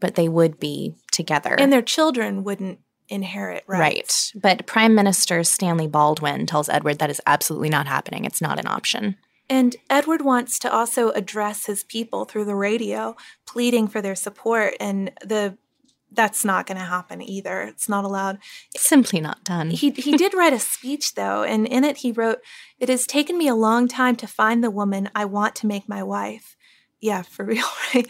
but 0.00 0.16
they 0.16 0.28
would 0.28 0.58
be 0.58 0.96
together. 1.12 1.54
And 1.56 1.72
their 1.72 1.82
children 1.82 2.42
wouldn't 2.42 2.80
inherit 3.08 3.64
rights. 3.66 4.32
Right. 4.34 4.42
But 4.42 4.66
Prime 4.66 4.94
Minister 4.94 5.42
Stanley 5.44 5.86
Baldwin 5.86 6.46
tells 6.46 6.68
Edward 6.68 6.98
that 6.98 7.10
is 7.10 7.20
absolutely 7.26 7.68
not 7.68 7.86
happening. 7.86 8.24
It's 8.24 8.40
not 8.40 8.58
an 8.58 8.66
option. 8.66 9.16
And 9.50 9.76
Edward 9.88 10.22
wants 10.22 10.58
to 10.60 10.72
also 10.72 11.10
address 11.10 11.66
his 11.66 11.82
people 11.82 12.26
through 12.26 12.44
the 12.44 12.54
radio, 12.54 13.16
pleading 13.46 13.88
for 13.88 14.02
their 14.02 14.14
support. 14.14 14.74
And 14.78 15.10
the 15.24 15.56
that's 16.10 16.44
not 16.44 16.66
going 16.66 16.78
to 16.78 16.84
happen 16.84 17.20
either. 17.20 17.62
It's 17.62 17.88
not 17.88 18.04
allowed. 18.04 18.38
It's 18.74 18.88
Simply 18.88 19.20
not 19.20 19.44
done. 19.44 19.70
He 19.70 19.90
he 19.90 20.16
did 20.16 20.34
write 20.34 20.52
a 20.52 20.58
speech 20.58 21.14
though, 21.14 21.42
and 21.42 21.66
in 21.66 21.84
it 21.84 21.98
he 21.98 22.12
wrote, 22.12 22.38
"It 22.78 22.88
has 22.88 23.06
taken 23.06 23.36
me 23.36 23.48
a 23.48 23.54
long 23.54 23.88
time 23.88 24.16
to 24.16 24.26
find 24.26 24.64
the 24.64 24.70
woman 24.70 25.10
I 25.14 25.24
want 25.26 25.54
to 25.56 25.66
make 25.66 25.88
my 25.88 26.02
wife 26.02 26.56
yeah, 27.00 27.22
for 27.22 27.44
real, 27.46 27.66
right? 27.94 28.08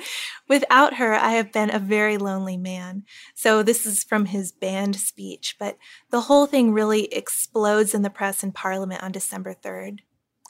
Without 0.48 0.94
her, 0.94 1.14
I 1.14 1.32
have 1.32 1.52
been 1.52 1.74
a 1.74 1.78
very 1.78 2.16
lonely 2.16 2.56
man. 2.56 3.04
So, 3.34 3.62
this 3.62 3.86
is 3.86 4.04
from 4.04 4.26
his 4.26 4.52
banned 4.52 4.96
speech, 4.96 5.56
but 5.58 5.76
the 6.10 6.22
whole 6.22 6.46
thing 6.46 6.72
really 6.72 7.04
explodes 7.12 7.94
in 7.94 8.02
the 8.02 8.10
press 8.10 8.42
and 8.42 8.54
parliament 8.54 9.02
on 9.02 9.12
December 9.12 9.54
3rd. 9.54 10.00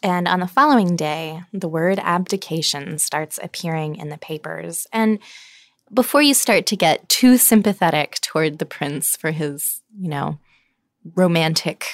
And 0.03 0.29
on 0.29 0.41
the 0.41 0.47
following 0.47 0.95
day, 0.95 1.43
the 1.53 1.69
word 1.69 1.99
abdication 1.99 2.99
starts 2.99 3.39
appearing 3.43 3.97
in 3.97 4.11
the 4.11 4.19
papers. 4.19 4.87
And 4.93 5.19
before 5.93 6.23
you 6.23 6.35
start 6.35 6.67
to 6.67 6.77
get 6.77 7.09
too 7.09 7.37
sympathetic 7.37 8.19
toward 8.21 8.59
the 8.59 8.67
prince 8.67 9.17
for 9.17 9.33
his, 9.33 9.83
you 9.99 10.09
know, 10.09 10.39
romantic 11.15 11.87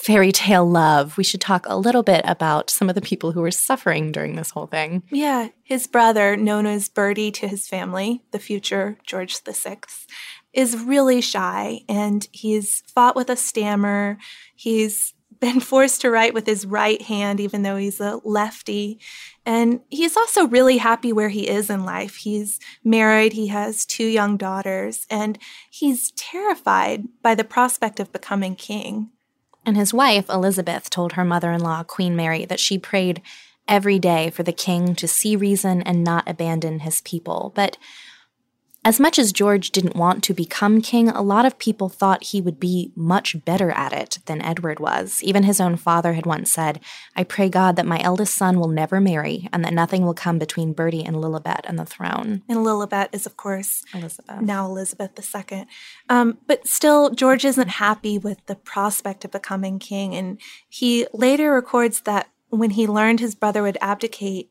fairy 0.00 0.32
tale 0.32 0.68
love, 0.68 1.18
we 1.18 1.24
should 1.24 1.42
talk 1.42 1.66
a 1.66 1.76
little 1.76 2.02
bit 2.02 2.22
about 2.24 2.70
some 2.70 2.88
of 2.88 2.94
the 2.94 3.02
people 3.02 3.32
who 3.32 3.42
were 3.42 3.50
suffering 3.50 4.12
during 4.12 4.34
this 4.34 4.50
whole 4.50 4.66
thing. 4.66 5.02
Yeah, 5.10 5.48
his 5.62 5.86
brother, 5.86 6.36
known 6.36 6.64
as 6.64 6.88
Bertie 6.88 7.30
to 7.32 7.46
his 7.46 7.68
family, 7.68 8.22
the 8.30 8.38
future 8.38 8.96
George 9.04 9.38
VI, 9.42 9.78
is 10.54 10.76
really 10.78 11.20
shy 11.20 11.82
and 11.88 12.26
he's 12.32 12.82
fought 12.94 13.14
with 13.14 13.28
a 13.28 13.36
stammer. 13.36 14.16
He's 14.54 15.12
been 15.40 15.60
forced 15.60 16.02
to 16.02 16.10
write 16.10 16.34
with 16.34 16.46
his 16.46 16.66
right 16.66 17.00
hand, 17.00 17.40
even 17.40 17.62
though 17.62 17.76
he's 17.76 18.00
a 18.00 18.20
lefty. 18.24 19.00
And 19.46 19.80
he's 19.88 20.16
also 20.16 20.46
really 20.46 20.78
happy 20.78 21.12
where 21.12 21.30
he 21.30 21.48
is 21.48 21.70
in 21.70 21.84
life. 21.84 22.16
He's 22.16 22.58
married, 22.84 23.32
he 23.32 23.46
has 23.48 23.86
two 23.86 24.04
young 24.04 24.36
daughters, 24.36 25.06
and 25.08 25.38
he's 25.70 26.10
terrified 26.12 27.04
by 27.22 27.34
the 27.34 27.44
prospect 27.44 28.00
of 28.00 28.12
becoming 28.12 28.54
king. 28.54 29.10
And 29.64 29.76
his 29.76 29.92
wife, 29.92 30.28
Elizabeth, 30.28 30.90
told 30.90 31.12
her 31.12 31.24
mother 31.24 31.52
in 31.52 31.60
law, 31.60 31.82
Queen 31.82 32.16
Mary, 32.16 32.44
that 32.46 32.60
she 32.60 32.78
prayed 32.78 33.22
every 33.68 33.98
day 33.98 34.30
for 34.30 34.42
the 34.42 34.52
king 34.52 34.94
to 34.96 35.06
see 35.06 35.36
reason 35.36 35.82
and 35.82 36.02
not 36.02 36.28
abandon 36.28 36.80
his 36.80 37.00
people. 37.02 37.52
But 37.54 37.76
as 38.82 38.98
much 38.98 39.18
as 39.18 39.32
George 39.32 39.72
didn't 39.72 39.94
want 39.94 40.24
to 40.24 40.32
become 40.32 40.80
king, 40.80 41.10
a 41.10 41.20
lot 41.20 41.44
of 41.44 41.58
people 41.58 41.90
thought 41.90 42.24
he 42.24 42.40
would 42.40 42.58
be 42.58 42.92
much 42.96 43.44
better 43.44 43.70
at 43.72 43.92
it 43.92 44.20
than 44.24 44.40
Edward 44.40 44.80
was. 44.80 45.22
Even 45.22 45.42
his 45.42 45.60
own 45.60 45.76
father 45.76 46.14
had 46.14 46.24
once 46.24 46.50
said, 46.50 46.80
I 47.14 47.24
pray 47.24 47.50
God 47.50 47.76
that 47.76 47.84
my 47.84 48.00
eldest 48.00 48.34
son 48.34 48.58
will 48.58 48.68
never 48.68 48.98
marry 48.98 49.48
and 49.52 49.62
that 49.64 49.74
nothing 49.74 50.04
will 50.06 50.14
come 50.14 50.38
between 50.38 50.72
Bertie 50.72 51.04
and 51.04 51.16
Lilibet 51.16 51.60
and 51.64 51.78
the 51.78 51.84
throne. 51.84 52.42
And 52.48 52.60
Lilibet 52.60 53.10
is, 53.12 53.26
of 53.26 53.36
course, 53.36 53.84
Elizabeth. 53.92 54.40
Now 54.40 54.64
Elizabeth 54.64 55.10
II. 55.18 55.66
Um, 56.08 56.38
but 56.46 56.66
still, 56.66 57.10
George 57.10 57.44
isn't 57.44 57.68
happy 57.68 58.16
with 58.18 58.44
the 58.46 58.56
prospect 58.56 59.26
of 59.26 59.30
becoming 59.30 59.78
king. 59.78 60.14
And 60.14 60.40
he 60.70 61.06
later 61.12 61.52
records 61.52 62.00
that 62.02 62.28
when 62.48 62.70
he 62.70 62.86
learned 62.86 63.20
his 63.20 63.34
brother 63.34 63.62
would 63.62 63.78
abdicate, 63.82 64.50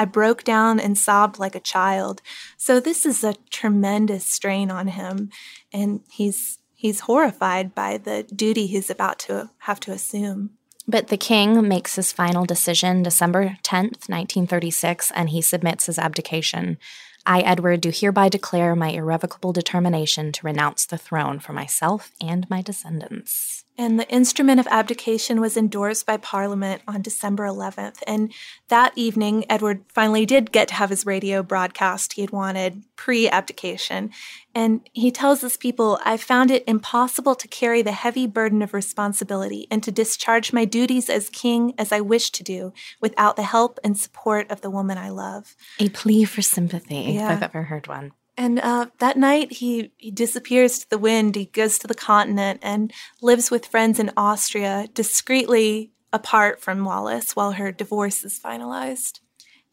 I 0.00 0.06
broke 0.06 0.44
down 0.44 0.80
and 0.80 0.96
sobbed 0.96 1.38
like 1.38 1.54
a 1.54 1.60
child. 1.60 2.22
So 2.56 2.80
this 2.80 3.04
is 3.04 3.22
a 3.22 3.34
tremendous 3.50 4.24
strain 4.24 4.70
on 4.70 4.86
him 4.86 5.28
and 5.74 6.00
he's 6.10 6.56
he's 6.74 7.00
horrified 7.00 7.74
by 7.74 7.98
the 7.98 8.22
duty 8.22 8.66
he's 8.66 8.88
about 8.88 9.18
to 9.18 9.50
have 9.58 9.78
to 9.80 9.92
assume. 9.92 10.52
But 10.88 11.08
the 11.08 11.18
king 11.18 11.68
makes 11.68 11.96
his 11.96 12.12
final 12.12 12.46
decision 12.46 13.02
December 13.02 13.58
10th, 13.62 14.08
1936, 14.08 15.10
and 15.14 15.28
he 15.28 15.42
submits 15.42 15.84
his 15.84 15.98
abdication. 15.98 16.78
I, 17.26 17.40
Edward, 17.40 17.82
do 17.82 17.90
hereby 17.94 18.30
declare 18.30 18.74
my 18.74 18.92
irrevocable 18.92 19.52
determination 19.52 20.32
to 20.32 20.46
renounce 20.46 20.86
the 20.86 20.96
throne 20.96 21.40
for 21.40 21.52
myself 21.52 22.12
and 22.22 22.48
my 22.48 22.62
descendants. 22.62 23.59
And 23.80 23.98
the 23.98 24.06
instrument 24.10 24.60
of 24.60 24.66
abdication 24.66 25.40
was 25.40 25.56
endorsed 25.56 26.04
by 26.04 26.18
Parliament 26.18 26.82
on 26.86 27.00
December 27.00 27.44
11th. 27.46 28.02
And 28.06 28.30
that 28.68 28.92
evening, 28.94 29.46
Edward 29.48 29.84
finally 29.88 30.26
did 30.26 30.52
get 30.52 30.68
to 30.68 30.74
have 30.74 30.90
his 30.90 31.06
radio 31.06 31.42
broadcast 31.42 32.12
he 32.12 32.20
had 32.20 32.30
wanted 32.30 32.82
pre 32.96 33.26
abdication. 33.26 34.10
And 34.54 34.86
he 34.92 35.10
tells 35.10 35.40
his 35.40 35.56
people, 35.56 35.98
I 36.04 36.18
found 36.18 36.50
it 36.50 36.62
impossible 36.66 37.34
to 37.36 37.48
carry 37.48 37.80
the 37.80 37.92
heavy 37.92 38.26
burden 38.26 38.60
of 38.60 38.74
responsibility 38.74 39.66
and 39.70 39.82
to 39.82 39.90
discharge 39.90 40.52
my 40.52 40.66
duties 40.66 41.08
as 41.08 41.30
king 41.30 41.72
as 41.78 41.90
I 41.90 42.02
wished 42.02 42.34
to 42.34 42.42
do 42.42 42.74
without 43.00 43.36
the 43.36 43.44
help 43.44 43.78
and 43.82 43.98
support 43.98 44.50
of 44.50 44.60
the 44.60 44.68
woman 44.68 44.98
I 44.98 45.08
love. 45.08 45.56
A 45.78 45.88
plea 45.88 46.24
for 46.24 46.42
sympathy, 46.42 47.12
Yeah. 47.14 47.32
if 47.32 47.38
I've 47.38 47.42
ever 47.44 47.62
heard 47.62 47.86
one. 47.88 48.12
And 48.40 48.58
uh, 48.58 48.86
that 49.00 49.18
night, 49.18 49.52
he, 49.52 49.92
he 49.98 50.10
disappears 50.10 50.78
to 50.78 50.88
the 50.88 50.96
wind. 50.96 51.36
He 51.36 51.44
goes 51.44 51.78
to 51.78 51.86
the 51.86 51.94
continent 51.94 52.60
and 52.62 52.90
lives 53.20 53.50
with 53.50 53.66
friends 53.66 53.98
in 53.98 54.10
Austria, 54.16 54.88
discreetly 54.94 55.92
apart 56.10 56.58
from 56.58 56.82
Wallis 56.82 57.36
while 57.36 57.52
her 57.52 57.70
divorce 57.70 58.24
is 58.24 58.40
finalized. 58.40 59.20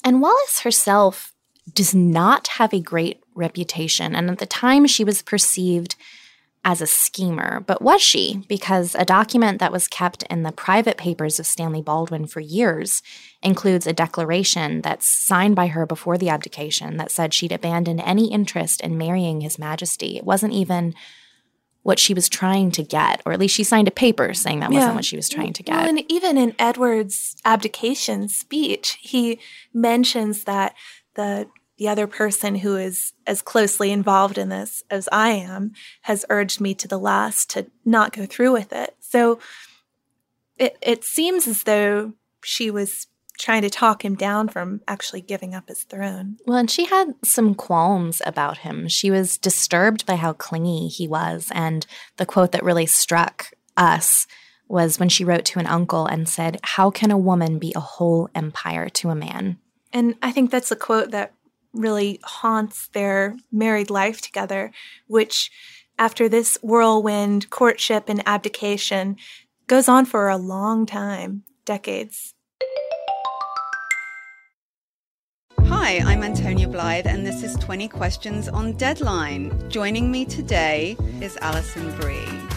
And 0.04 0.22
Wallis 0.22 0.60
herself 0.64 1.34
does 1.74 1.96
not 1.96 2.48
have 2.60 2.74
a 2.74 2.82
great 2.82 3.24
reputation. 3.36 4.14
And 4.14 4.30
at 4.30 4.40
the 4.40 4.46
time, 4.46 4.86
she 4.86 5.06
was 5.06 5.22
perceived 5.22 5.96
as 6.68 6.82
a 6.82 6.86
schemer. 6.86 7.62
But 7.62 7.82
was 7.82 8.02
she? 8.02 8.44
Because 8.50 8.94
a 8.94 9.06
document 9.06 9.60
that 9.60 9.72
was 9.72 9.88
kept 9.88 10.24
in 10.24 10.44
the 10.44 10.52
private 10.52 10.98
papers 10.98 11.40
of 11.40 11.48
Stanley 11.48 11.82
Baldwin 11.82 12.28
for 12.28 12.42
years 12.42 13.02
includes 13.42 13.88
a 13.88 13.94
declaration 13.94 14.82
that's 14.82 15.08
signed 15.08 15.56
by 15.56 15.68
her 15.68 15.86
before 15.86 16.18
the 16.18 16.28
abdication 16.28 16.98
that 16.98 17.10
said 17.10 17.34
she'd 17.34 17.54
abandoned 17.54 18.02
any 18.04 18.30
interest 18.34 18.82
in 18.82 18.98
marrying 18.98 19.40
His 19.40 19.58
Majesty. 19.58 20.18
It 20.18 20.26
wasn't 20.26 20.52
even 20.52 20.94
what 21.84 22.00
she 22.00 22.14
was 22.14 22.28
trying 22.28 22.72
to 22.72 22.84
get, 22.84 23.22
or 23.26 23.32
at 23.32 23.40
least 23.40 23.56
she 23.56 23.64
signed 23.64 23.88
a 23.88 23.92
paper 23.92 24.34
saying 24.34 24.60
that 24.60 24.70
wasn't 24.70 24.96
what 24.96 25.06
she 25.06 25.16
was 25.16 25.30
trying 25.30 25.54
to 25.54 25.64
get. 25.64 25.74
Well, 25.74 25.88
and 25.88 26.12
even 26.12 26.38
in 26.38 26.54
Edward's 26.60 27.38
abdication 27.46 28.28
speech, 28.28 28.98
he 29.00 29.40
mentions 29.74 30.44
that 30.44 30.76
the 31.16 31.48
the 31.78 31.88
other 31.88 32.08
person 32.08 32.56
who 32.56 32.76
is 32.76 33.14
as 33.26 33.42
closely 33.42 33.92
involved 33.92 34.38
in 34.38 34.50
this 34.50 34.84
as 34.90 35.08
I 35.12 35.30
am 35.30 35.74
has 36.02 36.26
urged 36.30 36.60
me 36.60 36.74
to 36.76 36.88
the 36.88 37.00
last 37.00 37.50
to 37.52 37.68
not 37.86 38.14
go 38.14 38.26
through 38.26 38.54
with 38.54 38.74
it. 38.74 38.96
So 39.00 39.40
it 40.58 40.78
it 40.82 41.04
seems 41.04 41.48
as 41.48 41.64
though 41.64 42.14
she 42.44 42.72
was 42.72 43.08
trying 43.38 43.62
to 43.62 43.70
talk 43.70 44.04
him 44.04 44.16
down 44.16 44.50
from 44.50 44.82
actually 44.88 45.22
giving 45.22 45.54
up 45.54 45.68
his 45.68 45.84
throne. 45.84 46.38
Well, 46.46 46.58
and 46.58 46.72
she 46.72 46.86
had 46.86 47.14
some 47.24 47.54
qualms 47.54 48.22
about 48.26 48.60
him. 48.60 48.88
She 48.88 49.12
was 49.12 49.38
disturbed 49.38 50.06
by 50.06 50.16
how 50.16 50.34
clingy 50.34 50.88
he 50.88 51.08
was. 51.08 51.52
And 51.54 51.86
the 52.18 52.26
quote 52.26 52.52
that 52.52 52.64
really 52.64 52.88
struck 52.88 53.52
us 53.76 54.26
was 54.68 55.00
when 55.00 55.10
she 55.10 55.24
wrote 55.24 55.46
to 55.46 55.60
an 55.60 55.68
uncle 55.68 56.08
and 56.08 56.28
said, 56.28 56.60
How 56.64 56.90
can 56.90 57.12
a 57.12 57.18
woman 57.18 57.60
be 57.60 57.74
a 57.76 57.80
whole 57.80 58.30
empire 58.34 58.90
to 58.90 59.10
a 59.10 59.16
man? 59.16 59.60
And 59.94 60.16
I 60.22 60.32
think 60.32 60.52
that's 60.52 60.72
a 60.72 60.76
quote 60.76 61.12
that 61.12 61.34
really 61.78 62.20
haunts 62.24 62.88
their 62.90 63.38
married 63.52 63.90
life 63.90 64.22
together, 64.22 64.72
which, 65.08 65.52
after 65.98 66.28
this 66.28 66.58
whirlwind 66.62 67.50
courtship 67.50 68.10
and 68.10 68.22
abdication, 68.26 69.18
goes 69.68 69.88
on 69.88 70.06
for 70.06 70.30
a 70.30 70.38
long 70.38 70.86
time 70.86 71.44
decades. 71.66 72.34
Hi, 75.68 76.00
I'm 76.06 76.24
Antonia 76.24 76.68
Blythe, 76.68 77.08
and 77.08 77.26
this 77.26 77.44
is 77.44 77.56
20 77.58 77.88
Questions 77.90 78.48
on 78.48 78.74
Deadline. 78.74 79.70
Joining 79.70 80.12
me 80.12 80.26
today 80.26 80.96
is 81.22 81.38
Alison 81.42 81.94
Brie. 81.98 82.57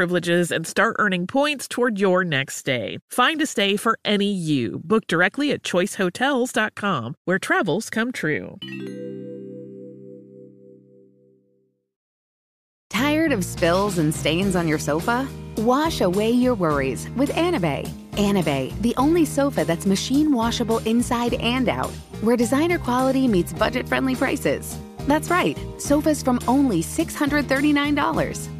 privileges 0.00 0.50
and 0.50 0.66
start 0.66 0.96
earning 0.98 1.26
points 1.26 1.68
toward 1.68 2.00
your 2.00 2.24
next 2.24 2.54
stay. 2.54 2.96
Find 3.10 3.42
a 3.42 3.44
stay 3.44 3.76
for 3.76 3.98
any 4.02 4.32
you. 4.32 4.80
Book 4.82 5.06
directly 5.06 5.52
at 5.52 5.62
choicehotels.com, 5.62 7.14
where 7.26 7.38
travels 7.38 7.90
come 7.90 8.10
true. 8.10 8.56
Tired 12.88 13.32
of 13.32 13.44
spills 13.44 13.98
and 13.98 14.14
stains 14.14 14.56
on 14.56 14.66
your 14.66 14.78
sofa? 14.78 15.28
Wash 15.58 16.00
away 16.00 16.30
your 16.30 16.54
worries 16.54 17.06
with 17.10 17.30
Anabay. 17.32 17.86
Anabay, 18.12 18.72
the 18.80 18.94
only 18.96 19.26
sofa 19.26 19.66
that's 19.66 19.84
machine 19.84 20.32
washable 20.32 20.78
inside 20.86 21.34
and 21.34 21.68
out, 21.68 21.92
where 22.22 22.38
designer 22.38 22.78
quality 22.78 23.28
meets 23.28 23.52
budget 23.52 23.86
friendly 23.86 24.16
prices. 24.16 24.78
That's 25.06 25.28
right, 25.28 25.58
sofas 25.76 26.22
from 26.22 26.40
only 26.48 26.82
$639. 26.82 28.59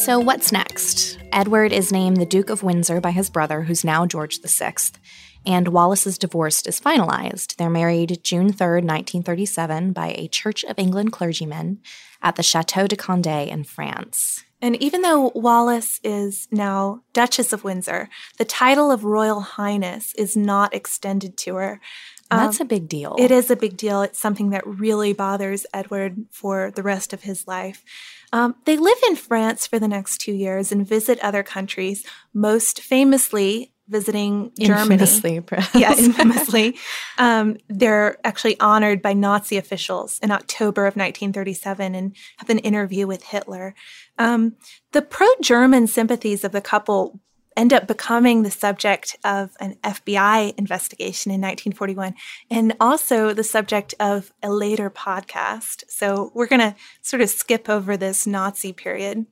So, 0.00 0.18
what's 0.18 0.50
next? 0.50 1.18
Edward 1.30 1.74
is 1.74 1.92
named 1.92 2.16
the 2.16 2.24
Duke 2.24 2.48
of 2.48 2.62
Windsor 2.62 3.02
by 3.02 3.10
his 3.10 3.28
brother, 3.28 3.64
who's 3.64 3.84
now 3.84 4.06
George 4.06 4.40
VI, 4.40 4.72
and 5.44 5.68
Wallis's 5.68 6.16
divorce 6.16 6.66
is 6.66 6.80
finalized. 6.80 7.56
They're 7.56 7.68
married 7.68 8.20
June 8.24 8.50
3rd, 8.50 8.86
1937, 8.86 9.92
by 9.92 10.14
a 10.16 10.28
Church 10.28 10.64
of 10.64 10.78
England 10.78 11.12
clergyman 11.12 11.80
at 12.22 12.36
the 12.36 12.42
Chateau 12.42 12.86
de 12.86 12.96
Candé 12.96 13.48
in 13.48 13.62
France. 13.62 14.42
And 14.62 14.74
even 14.82 15.02
though 15.02 15.32
Wallis 15.34 16.00
is 16.02 16.48
now 16.50 17.02
Duchess 17.12 17.52
of 17.52 17.62
Windsor, 17.62 18.08
the 18.38 18.44
title 18.46 18.90
of 18.90 19.04
Royal 19.04 19.40
Highness 19.40 20.14
is 20.14 20.34
not 20.34 20.74
extended 20.74 21.36
to 21.38 21.56
her. 21.56 21.80
And 22.30 22.40
that's 22.40 22.60
um, 22.60 22.66
a 22.66 22.68
big 22.68 22.88
deal. 22.88 23.16
It 23.18 23.30
is 23.30 23.50
a 23.50 23.56
big 23.56 23.76
deal. 23.76 24.02
It's 24.02 24.18
something 24.18 24.50
that 24.50 24.66
really 24.66 25.12
bothers 25.12 25.66
Edward 25.74 26.26
for 26.30 26.70
the 26.70 26.82
rest 26.82 27.12
of 27.12 27.22
his 27.22 27.46
life. 27.48 27.84
Um, 28.32 28.54
they 28.64 28.76
live 28.76 28.98
in 29.08 29.16
France 29.16 29.66
for 29.66 29.78
the 29.78 29.88
next 29.88 30.18
two 30.18 30.32
years 30.32 30.70
and 30.70 30.86
visit 30.86 31.18
other 31.20 31.42
countries, 31.42 32.06
most 32.32 32.80
famously 32.80 33.72
visiting 33.90 34.52
infamously, 34.58 35.30
Germany. 35.30 35.40
Perhaps. 35.40 35.74
Yeah, 35.74 35.96
infamously. 35.96 36.78
um, 37.18 37.58
they're 37.68 38.16
actually 38.24 38.58
honored 38.60 39.02
by 39.02 39.12
Nazi 39.12 39.56
officials 39.56 40.18
in 40.22 40.30
October 40.30 40.82
of 40.82 40.94
1937 40.94 41.94
and 41.94 42.16
have 42.38 42.48
an 42.48 42.60
interview 42.60 43.06
with 43.08 43.24
Hitler. 43.24 43.74
Um, 44.16 44.54
the 44.92 45.02
pro 45.02 45.26
German 45.42 45.88
sympathies 45.88 46.44
of 46.44 46.52
the 46.52 46.60
couple 46.60 47.20
end 47.60 47.74
up 47.74 47.86
becoming 47.86 48.42
the 48.42 48.50
subject 48.50 49.18
of 49.22 49.50
an 49.60 49.76
FBI 49.84 50.56
investigation 50.56 51.30
in 51.30 51.42
1941 51.42 52.14
and 52.50 52.74
also 52.80 53.34
the 53.34 53.44
subject 53.44 53.94
of 54.00 54.32
a 54.42 54.50
later 54.50 54.88
podcast. 54.88 55.84
So 55.88 56.32
we're 56.34 56.46
going 56.46 56.60
to 56.60 56.74
sort 57.02 57.20
of 57.20 57.28
skip 57.28 57.68
over 57.68 57.98
this 57.98 58.26
Nazi 58.26 58.72
period. 58.72 59.26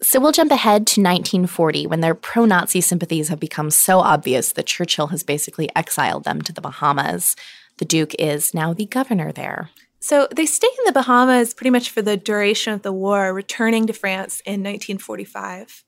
So 0.00 0.18
we'll 0.18 0.32
jump 0.32 0.50
ahead 0.50 0.86
to 0.88 1.02
1940 1.02 1.86
when 1.86 2.00
their 2.00 2.14
pro 2.14 2.46
Nazi 2.46 2.80
sympathies 2.80 3.28
have 3.28 3.38
become 3.38 3.70
so 3.70 4.00
obvious 4.00 4.52
that 4.52 4.66
Churchill 4.66 5.08
has 5.08 5.22
basically 5.22 5.68
exiled 5.76 6.24
them 6.24 6.40
to 6.40 6.54
the 6.54 6.62
Bahamas. 6.62 7.36
The 7.76 7.84
Duke 7.84 8.14
is 8.18 8.54
now 8.54 8.72
the 8.72 8.86
governor 8.86 9.30
there. 9.30 9.68
So 10.00 10.26
they 10.34 10.46
stay 10.46 10.68
in 10.78 10.84
the 10.86 10.92
Bahamas 10.92 11.52
pretty 11.52 11.70
much 11.70 11.90
for 11.90 12.00
the 12.00 12.16
duration 12.16 12.72
of 12.72 12.80
the 12.80 12.92
war, 12.92 13.32
returning 13.34 13.86
to 13.86 13.92
France 13.92 14.40
in 14.46 14.62
1945. 14.62 15.84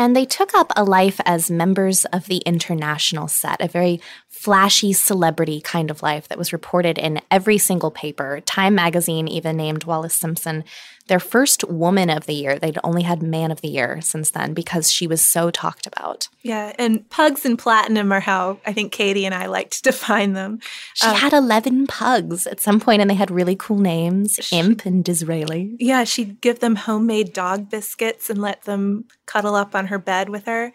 And 0.00 0.16
they 0.16 0.24
took 0.24 0.54
up 0.54 0.72
a 0.76 0.82
life 0.82 1.20
as 1.26 1.50
members 1.50 2.06
of 2.06 2.24
the 2.24 2.38
international 2.46 3.28
set, 3.28 3.60
a 3.60 3.68
very 3.68 4.00
flashy 4.28 4.94
celebrity 4.94 5.60
kind 5.60 5.90
of 5.90 6.02
life 6.02 6.26
that 6.28 6.38
was 6.38 6.54
reported 6.54 6.96
in 6.96 7.20
every 7.30 7.58
single 7.58 7.90
paper. 7.90 8.40
Time 8.46 8.74
magazine 8.74 9.28
even 9.28 9.58
named 9.58 9.84
Wallis 9.84 10.14
Simpson 10.14 10.64
their 11.10 11.20
first 11.20 11.64
woman 11.64 12.08
of 12.08 12.26
the 12.26 12.32
year. 12.32 12.56
They'd 12.56 12.78
only 12.84 13.02
had 13.02 13.20
man 13.20 13.50
of 13.50 13.62
the 13.62 13.68
year 13.68 14.00
since 14.00 14.30
then 14.30 14.54
because 14.54 14.92
she 14.92 15.08
was 15.08 15.20
so 15.20 15.50
talked 15.50 15.88
about. 15.88 16.28
Yeah, 16.42 16.72
and 16.78 17.08
pugs 17.10 17.44
and 17.44 17.58
platinum 17.58 18.12
are 18.12 18.20
how 18.20 18.60
I 18.64 18.72
think 18.72 18.92
Katie 18.92 19.26
and 19.26 19.34
I 19.34 19.46
like 19.46 19.70
to 19.70 19.82
define 19.90 20.34
them. 20.34 20.60
She 20.94 21.08
um, 21.08 21.16
had 21.16 21.32
11 21.32 21.88
pugs 21.88 22.46
at 22.46 22.60
some 22.60 22.78
point 22.78 23.00
and 23.00 23.10
they 23.10 23.14
had 23.14 23.32
really 23.32 23.56
cool 23.56 23.80
names 23.80 24.38
she, 24.40 24.56
Imp 24.56 24.86
and 24.86 25.04
Disraeli. 25.04 25.76
Yeah, 25.80 26.04
she'd 26.04 26.40
give 26.40 26.60
them 26.60 26.76
homemade 26.76 27.32
dog 27.32 27.68
biscuits 27.68 28.30
and 28.30 28.40
let 28.40 28.62
them 28.62 29.06
cuddle 29.26 29.56
up 29.56 29.74
on 29.74 29.88
her 29.88 29.98
bed 29.98 30.28
with 30.28 30.46
her. 30.46 30.72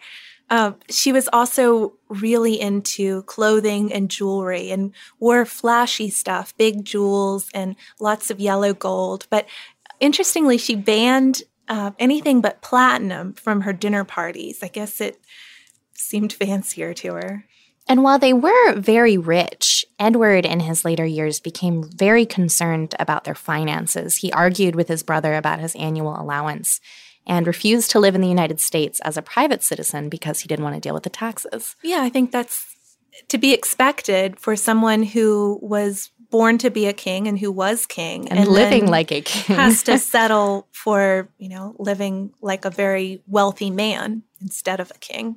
Um, 0.48 0.76
she 0.88 1.12
was 1.12 1.28
also 1.32 1.94
really 2.08 2.60
into 2.60 3.22
clothing 3.22 3.92
and 3.92 4.08
jewelry 4.08 4.70
and 4.70 4.92
wore 5.18 5.44
flashy 5.44 6.08
stuff, 6.08 6.56
big 6.56 6.84
jewels 6.84 7.50
and 7.52 7.74
lots 7.98 8.30
of 8.30 8.38
yellow 8.38 8.72
gold. 8.72 9.26
But 9.28 9.46
interestingly, 10.00 10.58
she 10.58 10.74
banned 10.74 11.42
uh, 11.68 11.92
anything 11.98 12.40
but 12.40 12.62
platinum 12.62 13.34
from 13.34 13.62
her 13.62 13.72
dinner 13.72 14.04
parties. 14.04 14.62
I 14.62 14.68
guess 14.68 15.00
it 15.00 15.20
seemed 15.94 16.32
fancier 16.32 16.94
to 16.94 17.14
her. 17.14 17.44
And 17.88 18.02
while 18.02 18.18
they 18.18 18.32
were 18.32 18.74
very 18.74 19.16
rich, 19.16 19.84
Edward 19.98 20.44
in 20.44 20.60
his 20.60 20.84
later 20.84 21.06
years 21.06 21.38
became 21.38 21.88
very 21.88 22.26
concerned 22.26 22.94
about 22.98 23.24
their 23.24 23.34
finances. 23.34 24.16
He 24.16 24.32
argued 24.32 24.74
with 24.74 24.88
his 24.88 25.04
brother 25.04 25.34
about 25.34 25.60
his 25.60 25.76
annual 25.76 26.20
allowance 26.20 26.80
and 27.26 27.46
refused 27.46 27.90
to 27.92 28.00
live 28.00 28.14
in 28.14 28.20
the 28.20 28.28
United 28.28 28.60
States 28.60 29.00
as 29.00 29.16
a 29.16 29.22
private 29.22 29.62
citizen 29.62 30.08
because 30.08 30.40
he 30.40 30.48
didn't 30.48 30.64
want 30.64 30.74
to 30.74 30.80
deal 30.80 30.94
with 30.94 31.04
the 31.04 31.10
taxes. 31.10 31.76
Yeah, 31.82 32.02
I 32.02 32.08
think 32.08 32.32
that's 32.32 32.76
to 33.28 33.38
be 33.38 33.52
expected 33.52 34.38
for 34.38 34.56
someone 34.56 35.02
who 35.02 35.58
was 35.62 36.10
born 36.30 36.58
to 36.58 36.70
be 36.70 36.86
a 36.86 36.92
king 36.92 37.26
and 37.28 37.38
who 37.38 37.50
was 37.52 37.86
king 37.86 38.28
and, 38.28 38.38
and 38.38 38.48
living 38.48 38.86
like 38.86 39.12
a 39.12 39.20
king 39.20 39.56
has 39.56 39.82
to 39.82 39.98
settle 40.14 40.66
for 40.72 41.28
you 41.38 41.48
know 41.48 41.74
living 41.78 42.32
like 42.40 42.64
a 42.64 42.70
very 42.70 43.22
wealthy 43.26 43.70
man 43.70 44.22
instead 44.40 44.80
of 44.80 44.90
a 44.90 44.98
king 44.98 45.36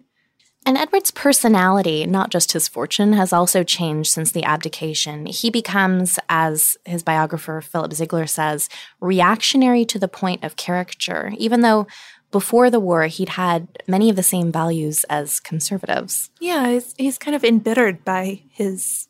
and 0.65 0.77
Edward's 0.77 1.09
personality, 1.09 2.05
not 2.05 2.29
just 2.29 2.51
his 2.51 2.67
fortune, 2.67 3.13
has 3.13 3.31
also 3.31 3.63
changed 3.63 4.11
since 4.11 4.31
the 4.31 4.43
abdication. 4.43 5.25
He 5.25 5.49
becomes, 5.49 6.19
as 6.27 6.77
his 6.85 7.01
biographer 7.01 7.61
Philip 7.61 7.93
Ziegler 7.93 8.27
says, 8.27 8.69
reactionary 8.99 9.85
to 9.85 9.97
the 9.97 10.09
point 10.09 10.43
of 10.43 10.57
caricature, 10.57 11.31
even 11.37 11.61
though 11.61 11.87
before 12.31 12.69
the 12.69 12.79
war 12.79 13.05
he'd 13.07 13.29
had 13.29 13.67
many 13.87 14.09
of 14.09 14.15
the 14.15 14.23
same 14.23 14.51
values 14.51 15.03
as 15.05 15.39
conservatives. 15.39 16.29
Yeah, 16.39 16.69
he's, 16.69 16.93
he's 16.97 17.17
kind 17.17 17.35
of 17.35 17.43
embittered 17.43 18.05
by 18.05 18.43
his 18.49 19.08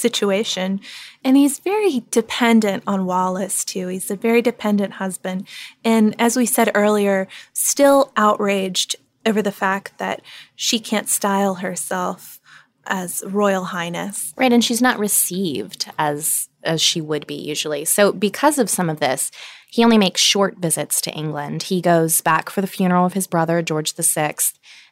situation. 0.00 0.80
And 1.22 1.36
he's 1.36 1.58
very 1.58 2.04
dependent 2.10 2.82
on 2.86 3.06
Wallis, 3.06 3.64
too. 3.64 3.88
He's 3.88 4.10
a 4.10 4.16
very 4.16 4.42
dependent 4.42 4.94
husband. 4.94 5.46
And 5.84 6.14
as 6.18 6.36
we 6.36 6.46
said 6.46 6.70
earlier, 6.74 7.28
still 7.52 8.12
outraged 8.16 8.96
over 9.26 9.42
the 9.42 9.52
fact 9.52 9.98
that 9.98 10.22
she 10.56 10.78
can't 10.78 11.08
style 11.08 11.56
herself 11.56 12.40
as 12.86 13.22
royal 13.26 13.64
highness. 13.64 14.32
Right, 14.36 14.52
and 14.52 14.64
she's 14.64 14.82
not 14.82 14.98
received 14.98 15.90
as 15.98 16.48
as 16.62 16.80
she 16.82 17.00
would 17.00 17.26
be 17.26 17.34
usually. 17.34 17.84
So 17.86 18.12
because 18.12 18.58
of 18.58 18.68
some 18.68 18.90
of 18.90 19.00
this, 19.00 19.30
he 19.70 19.84
only 19.84 19.96
makes 19.98 20.20
short 20.20 20.58
visits 20.58 21.00
to 21.02 21.12
England. 21.12 21.64
He 21.64 21.80
goes 21.80 22.20
back 22.20 22.50
for 22.50 22.60
the 22.60 22.66
funeral 22.66 23.06
of 23.06 23.14
his 23.14 23.26
brother 23.26 23.62
George 23.62 23.94
VI 23.94 24.34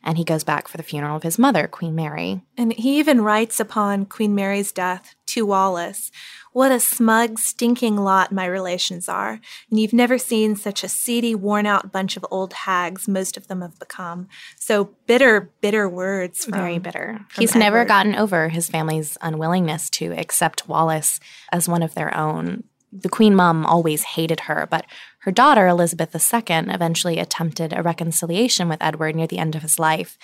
and 0.03 0.19
he 0.19 0.25
goes 0.25 0.45
back 0.45 0.69
for 0.69 0.77
the 0.77 0.83
funeral 0.83 1.17
of 1.17 1.23
his 1.23 1.39
mother, 1.39 1.67
Queen 1.67 1.95
Mary. 1.95 2.43
And 2.57 2.73
he 2.73 2.99
even 2.99 3.21
writes 3.21 3.61
upon 3.61 4.07
Queen 4.07 4.35
Mary's 4.35 4.73
death 4.73 5.15
to 5.27 5.45
Wallis, 5.47 6.11
What 6.53 6.73
a 6.73 6.81
smug, 6.81 7.39
stinking 7.39 7.97
lot 7.97 8.33
my 8.33 8.47
relations 8.47 9.09
are, 9.09 9.41
and 9.71 9.81
you've 9.81 9.93
never 9.93 10.19
seen 10.19 10.57
such 10.57 10.83
a 10.83 10.89
seedy, 10.89 11.35
worn 11.35 11.67
out 11.67 11.93
bunch 11.93 12.17
of 12.17 12.27
old 12.31 12.53
hags 12.53 13.09
most 13.09 13.37
of 13.37 13.49
them 13.49 13.61
have 13.61 13.79
become. 13.79 14.29
So 14.57 14.91
bitter, 15.07 15.51
bitter 15.61 15.89
words. 15.89 16.45
From, 16.45 16.55
Very 16.55 16.79
bitter. 16.79 17.21
He's 17.37 17.51
Edward. 17.51 17.61
never 17.61 17.85
gotten 17.85 18.15
over 18.15 18.49
his 18.49 18.69
family's 18.69 19.19
unwillingness 19.21 19.91
to 19.91 20.13
accept 20.13 20.69
Wallis 20.69 21.21
as 21.53 21.69
one 21.69 21.83
of 21.83 21.95
their 21.95 22.17
own 22.17 22.65
the 22.93 23.09
queen 23.09 23.35
mom 23.35 23.67
always 23.67 24.03
hated 24.03 24.41
her, 24.41 24.67
but 24.71 24.87
her 25.29 25.33
daughter, 25.33 25.67
Elizabeth 25.67 26.15
II, 26.15 26.73
eventually 26.73 27.19
attempted 27.19 27.75
a 27.75 27.83
reconciliation 27.83 28.67
with 28.67 28.81
Edward 28.81 29.15
near 29.15 29.27
the 29.27 29.37
end 29.37 29.55
of 29.55 29.61
his 29.61 29.79
life. 29.79 30.17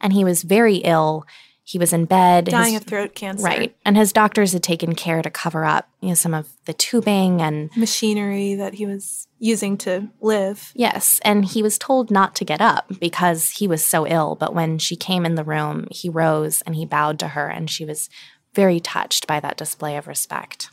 And 0.00 0.12
he 0.12 0.22
was 0.22 0.44
very 0.44 0.76
ill. 0.76 1.26
He 1.64 1.78
was 1.78 1.92
in 1.92 2.04
bed, 2.04 2.44
dying 2.44 2.74
his, 2.74 2.82
of 2.82 2.86
throat 2.86 3.16
cancer. 3.16 3.44
Right, 3.44 3.74
and 3.84 3.96
his 3.96 4.12
doctors 4.12 4.52
had 4.52 4.62
taken 4.62 4.94
care 4.94 5.20
to 5.20 5.30
cover 5.30 5.64
up, 5.64 5.88
you 6.00 6.10
know, 6.10 6.14
some 6.14 6.32
of 6.32 6.48
the 6.66 6.74
tubing 6.74 7.42
and 7.42 7.70
machinery 7.76 8.54
that 8.54 8.74
he 8.74 8.86
was 8.86 9.26
using 9.40 9.76
to 9.78 10.08
live. 10.20 10.70
Yes, 10.76 11.18
and 11.24 11.44
he 11.44 11.60
was 11.60 11.76
told 11.76 12.12
not 12.12 12.36
to 12.36 12.44
get 12.44 12.60
up 12.60 12.84
because 13.00 13.50
he 13.50 13.66
was 13.66 13.84
so 13.84 14.06
ill. 14.06 14.36
But 14.36 14.54
when 14.54 14.78
she 14.78 14.94
came 14.94 15.26
in 15.26 15.34
the 15.34 15.42
room, 15.42 15.88
he 15.90 16.08
rose 16.08 16.62
and 16.62 16.76
he 16.76 16.86
bowed 16.86 17.18
to 17.18 17.28
her, 17.28 17.48
and 17.48 17.68
she 17.68 17.84
was 17.84 18.08
very 18.54 18.78
touched 18.78 19.26
by 19.26 19.40
that 19.40 19.56
display 19.56 19.96
of 19.96 20.06
respect. 20.06 20.70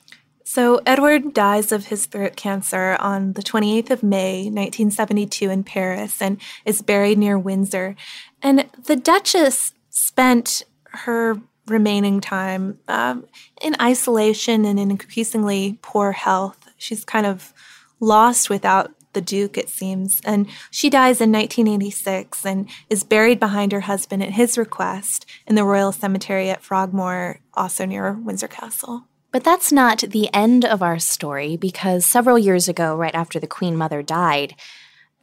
So, 0.51 0.81
Edward 0.83 1.35
dies 1.35 1.71
of 1.71 1.85
his 1.85 2.07
throat 2.07 2.35
cancer 2.35 2.97
on 2.99 3.33
the 3.33 3.43
28th 3.43 3.91
of 3.91 4.01
May, 4.01 4.45
1972, 4.45 5.47
in 5.47 5.63
Paris, 5.63 6.23
and 6.23 6.41
is 6.65 6.81
buried 6.81 7.19
near 7.19 7.37
Windsor. 7.37 7.95
And 8.41 8.67
the 8.85 8.95
Duchess 8.95 9.75
spent 9.91 10.63
her 10.85 11.39
remaining 11.67 12.19
time 12.19 12.79
um, 12.87 13.27
in 13.61 13.75
isolation 13.79 14.65
and 14.65 14.79
in 14.79 14.89
increasingly 14.89 15.77
poor 15.83 16.13
health. 16.13 16.67
She's 16.77 17.05
kind 17.05 17.27
of 17.27 17.53
lost 17.99 18.49
without 18.49 18.91
the 19.13 19.21
Duke, 19.21 19.55
it 19.55 19.69
seems. 19.69 20.19
And 20.25 20.47
she 20.71 20.89
dies 20.89 21.21
in 21.21 21.31
1986 21.31 22.43
and 22.43 22.67
is 22.89 23.03
buried 23.03 23.39
behind 23.39 23.71
her 23.71 23.81
husband 23.81 24.23
at 24.23 24.31
his 24.31 24.57
request 24.57 25.27
in 25.45 25.53
the 25.53 25.63
Royal 25.63 25.91
Cemetery 25.91 26.49
at 26.49 26.63
Frogmore, 26.63 27.39
also 27.53 27.85
near 27.85 28.13
Windsor 28.13 28.47
Castle. 28.47 29.08
But 29.31 29.43
that's 29.43 29.71
not 29.71 29.99
the 29.99 30.33
end 30.33 30.65
of 30.65 30.81
our 30.81 30.97
story 30.97 31.55
because 31.55 32.03
several 32.03 32.39
years 32.39 32.67
ago, 32.67 32.95
right 32.95 33.13
after 33.13 33.39
the 33.39 33.45
Queen 33.45 33.77
Mother 33.77 34.01
died, 34.01 34.55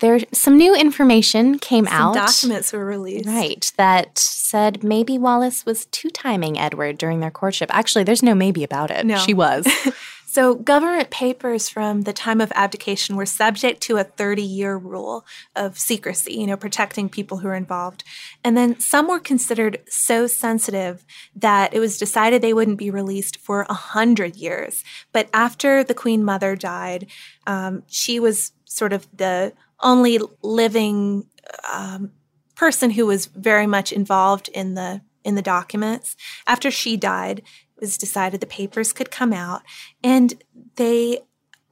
there 0.01 0.21
some 0.33 0.57
new 0.57 0.75
information 0.75 1.59
came 1.59 1.87
Some 1.87 1.95
out. 1.95 2.15
documents 2.15 2.73
were 2.73 2.85
released. 2.85 3.27
Right, 3.27 3.71
that 3.77 4.19
said 4.19 4.85
maybe 4.85 5.19
Wallis 5.19 5.65
was 5.65 5.87
two 5.87 6.11
timing 6.11 6.59
Edward 6.59 6.99
during 6.99 7.21
their 7.21 7.31
courtship. 7.31 7.71
Actually, 7.73 8.05
there's 8.05 8.23
no 8.23 8.35
maybe 8.35 8.63
about 8.63 8.91
it. 8.91 9.07
No. 9.07 9.17
She 9.17 9.35
was. 9.35 9.67
So, 10.37 10.55
government 10.55 11.09
papers 11.09 11.71
from 11.71 12.03
the 12.03 12.13
time 12.13 12.43
of 12.43 12.53
abdication 12.55 13.17
were 13.17 13.25
subject 13.25 13.81
to 13.85 13.97
a 13.97 14.05
30 14.05 14.43
year 14.43 14.77
rule 14.77 15.25
of 15.55 15.79
secrecy, 15.79 16.35
you 16.35 16.47
know, 16.47 16.59
protecting 16.59 17.09
people 17.09 17.39
who 17.39 17.49
were 17.49 17.55
involved. 17.55 18.05
And 18.45 18.55
then 18.55 18.79
some 18.79 19.09
were 19.09 19.19
considered 19.19 19.79
so 19.89 20.27
sensitive 20.27 21.07
that 21.35 21.73
it 21.73 21.81
was 21.81 21.97
decided 21.97 22.43
they 22.43 22.53
wouldn't 22.53 22.77
be 22.77 22.91
released 22.91 23.39
for 23.39 23.65
100 23.71 24.37
years. 24.37 24.85
But 25.11 25.31
after 25.33 25.83
the 25.83 25.95
Queen 25.95 26.23
Mother 26.23 26.55
died, 26.55 27.07
um, 27.47 27.85
she 27.87 28.21
was 28.21 28.53
sort 28.67 28.93
of 28.93 29.09
the 29.17 29.55
only 29.81 30.19
living 30.43 31.27
um, 31.73 32.12
person 32.55 32.91
who 32.91 33.07
was 33.07 33.27
very 33.27 33.67
much 33.67 33.93
involved 33.93 34.49
in 34.49 34.75
the 34.75 35.03
in 35.25 35.35
the 35.35 35.43
documents. 35.43 36.17
After 36.47 36.71
she 36.71 36.97
died, 36.97 37.39
it 37.41 37.81
was 37.81 37.99
decided 37.99 38.41
the 38.41 38.47
papers 38.47 38.93
could 38.93 39.11
come 39.11 39.33
out, 39.33 39.62
and 40.03 40.35
they. 40.77 41.21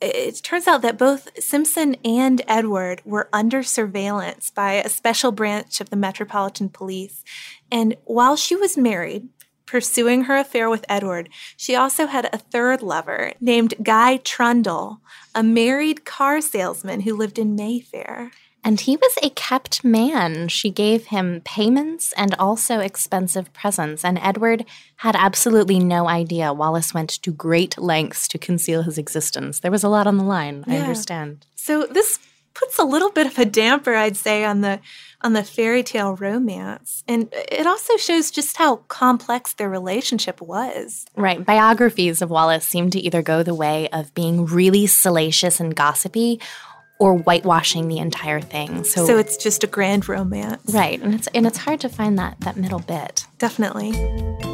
It 0.01 0.43
turns 0.43 0.67
out 0.67 0.83
that 0.83 0.99
both 0.99 1.31
Simpson 1.43 1.97
and 2.05 2.43
Edward 2.47 3.01
were 3.07 3.31
under 3.33 3.63
surveillance 3.63 4.51
by 4.51 4.73
a 4.73 4.89
special 4.91 5.33
branch 5.33 5.81
of 5.81 5.89
the 5.89 5.97
Metropolitan 5.97 6.69
Police. 6.69 7.25
And 7.71 7.97
while 8.05 8.37
she 8.37 8.55
was 8.55 8.77
married, 8.77 9.29
pursuing 9.67 10.25
her 10.25 10.37
affair 10.37 10.69
with 10.69 10.85
Edward, 10.89 11.29
she 11.57 11.75
also 11.75 12.07
had 12.07 12.27
a 12.27 12.39
third 12.39 12.83
lover 12.83 13.33
named 13.41 13.75
Guy 13.83 14.19
Trundle, 14.19 15.01
a 15.35 15.43
married 15.43 16.05
car 16.05 16.41
salesman 16.41 17.01
who 17.01 17.17
lived 17.17 17.39
in 17.39 17.55
Mayfair. 17.55 18.31
And 18.67 18.81
he 18.81 18.97
was 18.97 19.19
a 19.23 19.29
kept 19.29 19.85
man. 19.85 20.49
She 20.49 20.71
gave 20.71 21.07
him 21.07 21.43
payments 21.45 22.15
and 22.17 22.35
also 22.37 22.81
expensive 22.81 23.53
presents. 23.53 24.05
And 24.05 24.19
Edward 24.23 24.65
had 24.97 25.15
absolutely 25.15 25.79
no 25.79 26.09
idea 26.09 26.55
Wallis 26.55 26.95
went 26.95 27.11
to 27.11 27.31
great 27.31 27.77
lengths 27.77 28.27
to 28.29 28.39
conceal 28.39 28.83
his 28.83 28.97
existence. 28.97 29.61
There 29.61 29.71
was 29.71 29.85
a 29.85 29.91
lot 29.91 30.07
on 30.07 30.17
the 30.17 30.25
line, 30.25 30.65
I 30.67 30.79
understand. 30.79 31.45
So 31.57 31.87
this 31.87 32.19
puts 32.55 32.79
a 32.79 32.85
little 32.85 33.11
bit 33.11 33.27
of 33.27 33.39
a 33.39 33.45
damper, 33.45 33.95
I'd 33.95 34.17
say, 34.17 34.45
on 34.45 34.61
the 34.61 34.81
on 35.21 35.33
the 35.33 35.43
fairy 35.43 35.83
tale 35.83 36.15
romance. 36.17 37.03
And 37.09 37.29
it 37.33 37.67
also 37.67 37.97
shows 37.97 38.31
just 38.31 38.57
how 38.59 38.77
complex 38.89 39.55
their 39.55 39.71
relationship 39.71 40.41
was. 40.43 41.07
Right. 41.17 41.45
Biographies 41.45 42.21
of 42.21 42.31
Wallis 42.31 42.67
seem 42.67 42.91
to 42.91 42.99
either 43.01 43.23
go 43.23 43.43
the 43.43 43.55
way 43.55 43.89
of 43.89 44.13
being 44.15 44.45
really 44.45 44.87
salacious 44.87 45.61
and 45.61 45.75
gossipy 45.75 46.41
or 47.01 47.17
whitewashing 47.19 47.89
the 47.89 47.99
entire 47.99 48.41
thing. 48.41 48.85
So, 48.85 49.07
So, 49.07 49.19
it's 49.19 49.37
just 49.37 49.65
a 49.65 49.67
grand 49.67 50.09
romance. 50.09 50.73
right. 50.73 51.01
And 51.01 51.15
it's 51.15 51.27
and 51.29 51.47
it's 51.47 51.59
hard 51.59 51.81
to 51.81 51.89
find 51.89 52.19
that 52.19 52.39
that 52.41 52.57
middle 52.57 52.81
bit. 52.81 53.27
Definitely. 53.39 54.54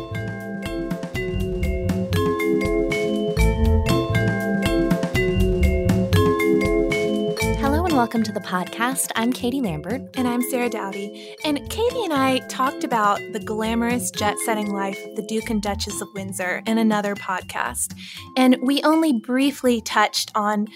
Welcome 8.01 8.23
to 8.23 8.33
the 8.33 8.41
podcast. 8.41 9.11
I'm 9.15 9.31
Katie 9.31 9.61
Lambert. 9.61 10.01
And 10.15 10.27
I'm 10.27 10.41
Sarah 10.41 10.71
Dowdy. 10.71 11.37
And 11.45 11.69
Katie 11.69 12.03
and 12.03 12.15
I 12.15 12.39
talked 12.49 12.83
about 12.83 13.21
the 13.35 13.41
glamorous 13.41 14.11
jet 14.11 14.39
setting 14.39 14.73
life 14.73 14.99
of 15.05 15.17
the 15.17 15.23
Duke 15.27 15.51
and 15.51 15.61
Duchess 15.61 16.01
of 16.01 16.09
Windsor 16.15 16.63
in 16.67 16.79
another 16.79 17.15
podcast. 17.15 17.95
And 18.39 18.57
we 18.63 18.83
only 18.85 19.13
briefly 19.13 19.83
touched 19.83 20.33
on 20.35 20.69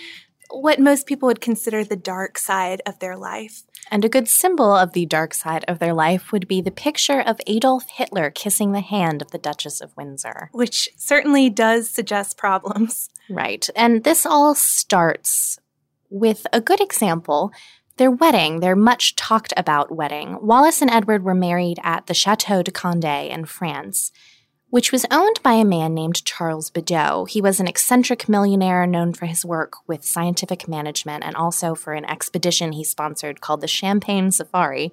what 0.51 0.79
most 0.79 1.07
people 1.07 1.27
would 1.27 1.41
consider 1.41 1.83
the 1.83 1.97
dark 1.97 2.37
side 2.37 2.83
of 2.85 2.99
their 2.99 3.17
life. 3.17 3.63
And 3.91 4.05
a 4.05 4.11
good 4.11 4.29
symbol 4.29 4.77
of 4.77 4.93
the 4.93 5.07
dark 5.07 5.33
side 5.33 5.65
of 5.67 5.79
their 5.79 5.95
life 5.95 6.31
would 6.31 6.47
be 6.47 6.61
the 6.61 6.71
picture 6.71 7.23
of 7.23 7.41
Adolf 7.47 7.89
Hitler 7.89 8.29
kissing 8.29 8.73
the 8.73 8.83
hand 8.83 9.23
of 9.23 9.31
the 9.31 9.39
Duchess 9.39 9.81
of 9.81 9.97
Windsor. 9.97 10.51
Which 10.53 10.91
certainly 10.99 11.49
does 11.49 11.89
suggest 11.89 12.37
problems. 12.37 13.09
Right. 13.31 13.67
And 13.75 14.05
this 14.05 14.27
all 14.27 14.55
starts 14.55 15.59
with 16.11 16.47
a 16.53 16.61
good 16.61 16.81
example 16.81 17.53
their 17.97 18.11
wedding, 18.11 18.59
their 18.59 18.75
much 18.75 19.15
talked 19.15 19.53
about 19.57 19.95
wedding. 19.95 20.37
Wallis 20.41 20.83
and 20.83 20.91
Edward 20.91 21.23
were 21.23 21.35
married 21.35 21.79
at 21.85 22.07
the 22.07 22.15
Chateau 22.15 22.63
de 22.63 22.73
Candé 22.73 23.31
in 23.31 23.45
France, 23.45 24.11
which 24.69 24.91
was 24.91 25.07
owned 25.13 25.41
by 25.45 25.53
a 25.53 25.65
man 25.65 25.95
named 25.95 26.25
Charles 26.25 26.71
Bedaux. 26.71 27.27
He 27.27 27.41
was 27.41 27.61
an 27.61 27.69
eccentric 27.69 28.29
millionaire 28.29 28.85
known 28.85 29.13
for 29.13 29.27
his 29.27 29.45
work 29.45 29.75
with 29.87 30.05
scientific 30.05 30.67
management 30.67 31.23
and 31.23 31.37
also 31.37 31.77
for 31.77 31.93
an 31.93 32.05
expedition 32.07 32.73
he 32.73 32.83
sponsored 32.83 33.41
called 33.41 33.61
the 33.61 33.69
Champagne 33.69 34.33
Safari. 34.33 34.93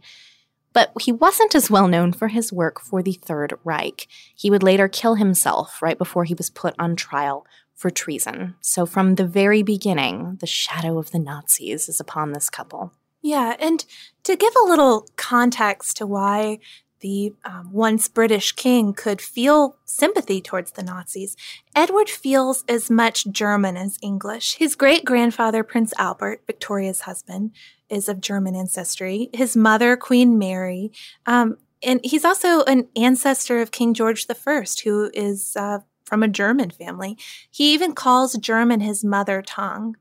But 0.73 0.93
he 1.01 1.11
wasn't 1.11 1.55
as 1.55 1.71
well 1.71 1.87
known 1.87 2.13
for 2.13 2.27
his 2.27 2.53
work 2.53 2.79
for 2.79 3.01
the 3.01 3.13
Third 3.13 3.55
Reich. 3.63 4.07
He 4.35 4.51
would 4.51 4.61
later 4.61 4.87
kill 4.87 5.15
himself 5.15 5.81
right 5.81 5.97
before 5.97 6.25
he 6.25 6.35
was 6.35 6.51
put 6.51 6.75
on 6.77 6.95
trial 6.95 7.47
for 7.81 7.89
treason. 7.89 8.53
So, 8.61 8.85
from 8.85 9.15
the 9.15 9.25
very 9.25 9.63
beginning, 9.63 10.37
the 10.39 10.47
shadow 10.47 10.99
of 10.99 11.09
the 11.09 11.19
Nazis 11.19 11.89
is 11.89 11.99
upon 11.99 12.31
this 12.31 12.49
couple. 12.49 12.93
Yeah, 13.23 13.55
and 13.59 13.83
to 14.23 14.35
give 14.35 14.53
a 14.55 14.67
little 14.67 15.07
context 15.15 15.97
to 15.97 16.05
why 16.05 16.59
the 16.99 17.33
um, 17.43 17.71
once 17.73 18.07
British 18.07 18.51
king 18.51 18.93
could 18.93 19.19
feel 19.19 19.77
sympathy 19.83 20.41
towards 20.41 20.71
the 20.71 20.83
Nazis, 20.83 21.35
Edward 21.75 22.07
feels 22.07 22.63
as 22.69 22.91
much 22.91 23.25
German 23.31 23.77
as 23.77 23.97
English. 24.03 24.57
His 24.57 24.75
great 24.75 25.03
grandfather, 25.03 25.63
Prince 25.63 25.91
Albert, 25.97 26.43
Victoria's 26.45 27.01
husband, 27.01 27.51
is 27.89 28.07
of 28.07 28.21
German 28.21 28.55
ancestry. 28.55 29.29
His 29.33 29.57
mother, 29.57 29.97
Queen 29.97 30.37
Mary, 30.37 30.91
um, 31.25 31.57
and 31.83 31.99
he's 32.03 32.23
also 32.23 32.63
an 32.65 32.87
ancestor 32.95 33.59
of 33.59 33.71
King 33.71 33.95
George 33.95 34.27
I, 34.29 34.65
who 34.83 35.09
is 35.15 35.55
uh, 35.55 35.79
from 36.11 36.23
a 36.23 36.27
German 36.27 36.69
family. 36.69 37.17
He 37.49 37.73
even 37.73 37.93
calls 37.93 38.37
German 38.37 38.81
his 38.81 39.01
mother 39.01 39.41
tongue. 39.41 39.95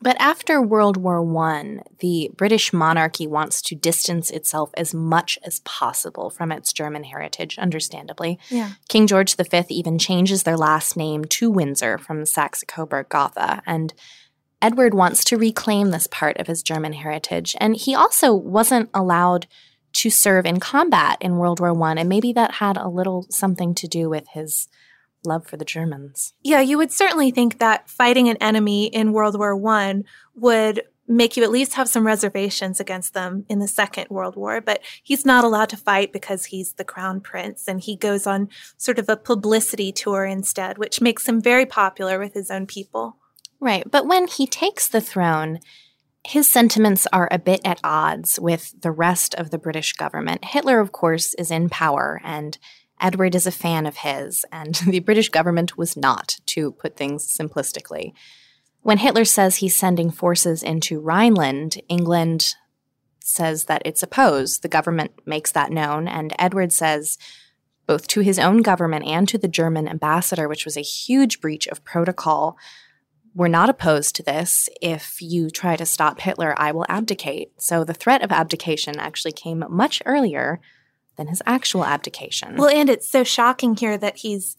But 0.00 0.16
after 0.18 0.62
World 0.62 0.96
War 0.96 1.20
I, 1.46 1.80
the 1.98 2.30
British 2.34 2.72
monarchy 2.72 3.26
wants 3.26 3.60
to 3.62 3.74
distance 3.74 4.30
itself 4.30 4.70
as 4.78 4.94
much 4.94 5.38
as 5.44 5.60
possible 5.60 6.30
from 6.30 6.52
its 6.52 6.72
German 6.72 7.04
heritage, 7.04 7.58
understandably. 7.58 8.38
Yeah. 8.48 8.70
King 8.88 9.06
George 9.06 9.36
V 9.36 9.62
even 9.68 9.98
changes 9.98 10.44
their 10.44 10.56
last 10.56 10.96
name 10.96 11.26
to 11.26 11.50
Windsor 11.50 11.98
from 11.98 12.24
Saxe 12.24 12.64
Coburg 12.66 13.10
Gotha, 13.10 13.62
and 13.66 13.92
Edward 14.62 14.94
wants 14.94 15.22
to 15.24 15.36
reclaim 15.36 15.90
this 15.90 16.06
part 16.06 16.38
of 16.38 16.46
his 16.46 16.62
German 16.62 16.94
heritage. 16.94 17.54
And 17.60 17.76
he 17.76 17.94
also 17.94 18.32
wasn't 18.32 18.88
allowed 18.94 19.46
to 19.96 20.08
serve 20.08 20.46
in 20.46 20.60
combat 20.60 21.18
in 21.20 21.36
World 21.36 21.60
War 21.60 21.78
I, 21.82 21.92
and 21.96 22.08
maybe 22.08 22.32
that 22.32 22.52
had 22.52 22.78
a 22.78 22.88
little 22.88 23.26
something 23.28 23.74
to 23.74 23.86
do 23.86 24.08
with 24.08 24.28
his 24.28 24.68
love 25.24 25.46
for 25.46 25.56
the 25.56 25.64
Germans. 25.64 26.34
Yeah, 26.42 26.60
you 26.60 26.78
would 26.78 26.92
certainly 26.92 27.30
think 27.30 27.58
that 27.58 27.88
fighting 27.88 28.28
an 28.28 28.36
enemy 28.38 28.86
in 28.86 29.12
World 29.12 29.38
War 29.38 29.56
One 29.56 30.04
would 30.34 30.82
make 31.08 31.36
you 31.36 31.42
at 31.42 31.50
least 31.50 31.74
have 31.74 31.88
some 31.88 32.06
reservations 32.06 32.80
against 32.80 33.12
them 33.12 33.44
in 33.48 33.58
the 33.58 33.68
Second 33.68 34.06
World 34.08 34.36
War, 34.36 34.60
but 34.60 34.80
he's 35.02 35.26
not 35.26 35.44
allowed 35.44 35.68
to 35.70 35.76
fight 35.76 36.12
because 36.12 36.46
he's 36.46 36.74
the 36.74 36.84
crown 36.84 37.20
prince 37.20 37.68
and 37.68 37.80
he 37.80 37.96
goes 37.96 38.26
on 38.26 38.48
sort 38.76 38.98
of 38.98 39.08
a 39.08 39.16
publicity 39.16 39.92
tour 39.92 40.24
instead, 40.24 40.78
which 40.78 41.00
makes 41.00 41.28
him 41.28 41.40
very 41.40 41.66
popular 41.66 42.18
with 42.18 42.34
his 42.34 42.50
own 42.50 42.66
people. 42.66 43.16
Right, 43.60 43.88
but 43.90 44.06
when 44.06 44.26
he 44.26 44.46
takes 44.46 44.88
the 44.88 45.00
throne, 45.00 45.60
his 46.24 46.48
sentiments 46.48 47.06
are 47.12 47.28
a 47.30 47.38
bit 47.38 47.60
at 47.64 47.80
odds 47.82 48.38
with 48.40 48.80
the 48.80 48.92
rest 48.92 49.34
of 49.34 49.50
the 49.50 49.58
British 49.58 49.92
government. 49.94 50.44
Hitler, 50.44 50.78
of 50.78 50.92
course, 50.92 51.34
is 51.34 51.50
in 51.50 51.68
power, 51.68 52.20
and 52.24 52.58
Edward 53.02 53.34
is 53.34 53.46
a 53.46 53.52
fan 53.52 53.84
of 53.84 53.98
his, 53.98 54.46
and 54.50 54.74
the 54.86 55.00
British 55.00 55.28
government 55.28 55.76
was 55.76 55.96
not, 55.96 56.38
to 56.46 56.72
put 56.72 56.96
things 56.96 57.26
simplistically. 57.26 58.12
When 58.80 58.98
Hitler 58.98 59.24
says 59.24 59.56
he's 59.56 59.76
sending 59.76 60.10
forces 60.10 60.62
into 60.62 61.00
Rhineland, 61.00 61.80
England 61.88 62.54
says 63.20 63.64
that 63.64 63.82
it's 63.84 64.02
opposed. 64.02 64.62
The 64.62 64.68
government 64.68 65.12
makes 65.26 65.52
that 65.52 65.70
known, 65.70 66.08
and 66.08 66.34
Edward 66.38 66.72
says, 66.72 67.18
both 67.86 68.06
to 68.08 68.20
his 68.20 68.38
own 68.38 68.62
government 68.62 69.04
and 69.04 69.28
to 69.28 69.38
the 69.38 69.48
German 69.48 69.88
ambassador, 69.88 70.48
which 70.48 70.64
was 70.64 70.76
a 70.76 70.82
huge 70.82 71.40
breach 71.40 71.66
of 71.66 71.84
protocol, 71.84 72.56
we're 73.34 73.48
not 73.48 73.70
opposed 73.70 74.14
to 74.16 74.22
this. 74.22 74.68
If 74.80 75.20
you 75.20 75.50
try 75.50 75.76
to 75.76 75.86
stop 75.86 76.20
Hitler, 76.20 76.54
I 76.56 76.70
will 76.72 76.86
abdicate. 76.88 77.52
So 77.60 77.82
the 77.82 77.94
threat 77.94 78.22
of 78.22 78.30
abdication 78.30 78.98
actually 78.98 79.32
came 79.32 79.64
much 79.68 80.02
earlier 80.04 80.60
than 81.16 81.28
his 81.28 81.42
actual 81.46 81.84
abdication. 81.84 82.56
Well, 82.56 82.68
and 82.68 82.88
it's 82.88 83.08
so 83.08 83.24
shocking 83.24 83.76
here 83.76 83.98
that 83.98 84.18
he's 84.18 84.56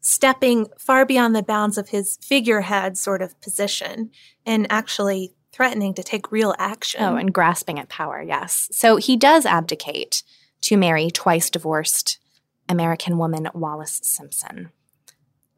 stepping 0.00 0.66
far 0.78 1.04
beyond 1.04 1.34
the 1.34 1.42
bounds 1.42 1.78
of 1.78 1.88
his 1.88 2.18
figurehead 2.22 2.96
sort 2.96 3.22
of 3.22 3.38
position 3.40 4.10
and 4.44 4.66
actually 4.70 5.34
threatening 5.52 5.94
to 5.94 6.02
take 6.02 6.30
real 6.30 6.54
action. 6.58 7.02
Oh, 7.02 7.16
and 7.16 7.32
grasping 7.32 7.78
at 7.78 7.88
power, 7.88 8.22
yes. 8.22 8.68
So 8.72 8.96
he 8.96 9.16
does 9.16 9.46
abdicate 9.46 10.22
to 10.62 10.76
marry 10.76 11.10
twice 11.10 11.50
divorced 11.50 12.18
American 12.68 13.18
woman 13.18 13.48
Wallis 13.54 14.00
Simpson. 14.02 14.70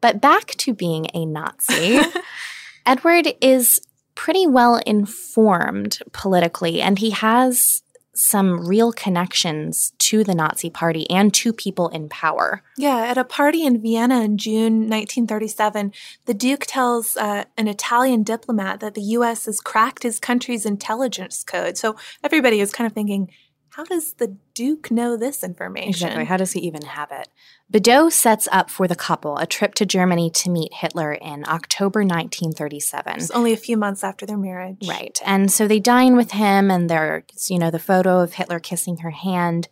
But 0.01 0.21
back 0.21 0.47
to 0.47 0.73
being 0.73 1.07
a 1.13 1.25
Nazi, 1.25 1.99
Edward 2.85 3.33
is 3.41 3.81
pretty 4.15 4.47
well 4.47 4.81
informed 4.85 5.99
politically, 6.11 6.81
and 6.81 6.97
he 6.99 7.11
has 7.11 7.83
some 8.19 8.67
real 8.67 8.91
connections 8.91 9.93
to 9.97 10.25
the 10.25 10.35
Nazi 10.35 10.69
Party 10.69 11.09
and 11.09 11.33
to 11.35 11.53
people 11.53 11.87
in 11.87 12.09
power. 12.09 12.61
Yeah, 12.77 12.97
at 12.97 13.17
a 13.17 13.23
party 13.23 13.65
in 13.65 13.81
Vienna 13.81 14.21
in 14.21 14.37
June 14.37 14.89
1937, 14.89 15.93
the 16.25 16.33
Duke 16.33 16.65
tells 16.67 17.15
uh, 17.15 17.45
an 17.57 17.69
Italian 17.69 18.23
diplomat 18.23 18.81
that 18.81 18.93
the 18.93 19.01
U.S. 19.01 19.45
has 19.45 19.61
cracked 19.61 20.03
his 20.03 20.19
country's 20.19 20.65
intelligence 20.65 21.43
code. 21.43 21.77
So 21.77 21.95
everybody 22.21 22.59
is 22.59 22.73
kind 22.73 22.85
of 22.85 22.93
thinking, 22.93 23.31
how 23.79 23.85
does 23.85 24.11
the 24.15 24.35
Duke 24.53 24.91
know 24.91 25.15
this 25.15 25.41
information? 25.41 25.87
Exactly. 25.87 26.25
How 26.25 26.35
does 26.35 26.51
he 26.51 26.59
even 26.59 26.81
have 26.81 27.13
it? 27.13 27.29
Bedaux 27.69 28.09
sets 28.09 28.45
up 28.51 28.69
for 28.69 28.89
the 28.89 28.95
couple 28.95 29.37
a 29.37 29.45
trip 29.45 29.73
to 29.75 29.85
Germany 29.85 30.29
to 30.31 30.49
meet 30.49 30.73
Hitler 30.73 31.13
in 31.13 31.45
October 31.47 32.01
1937. 32.01 33.13
It's 33.15 33.31
only 33.31 33.53
a 33.53 33.57
few 33.57 33.77
months 33.77 34.03
after 34.03 34.25
their 34.25 34.37
marriage. 34.37 34.85
Right. 34.85 35.17
And 35.25 35.49
so 35.49 35.65
they 35.65 35.79
dine 35.79 36.17
with 36.17 36.31
him, 36.31 36.69
and 36.69 36.89
there's, 36.89 37.49
you 37.49 37.57
know, 37.57 37.71
the 37.71 37.79
photo 37.79 38.19
of 38.19 38.33
Hitler 38.33 38.59
kissing 38.59 38.97
her 38.97 39.11
hand. 39.11 39.69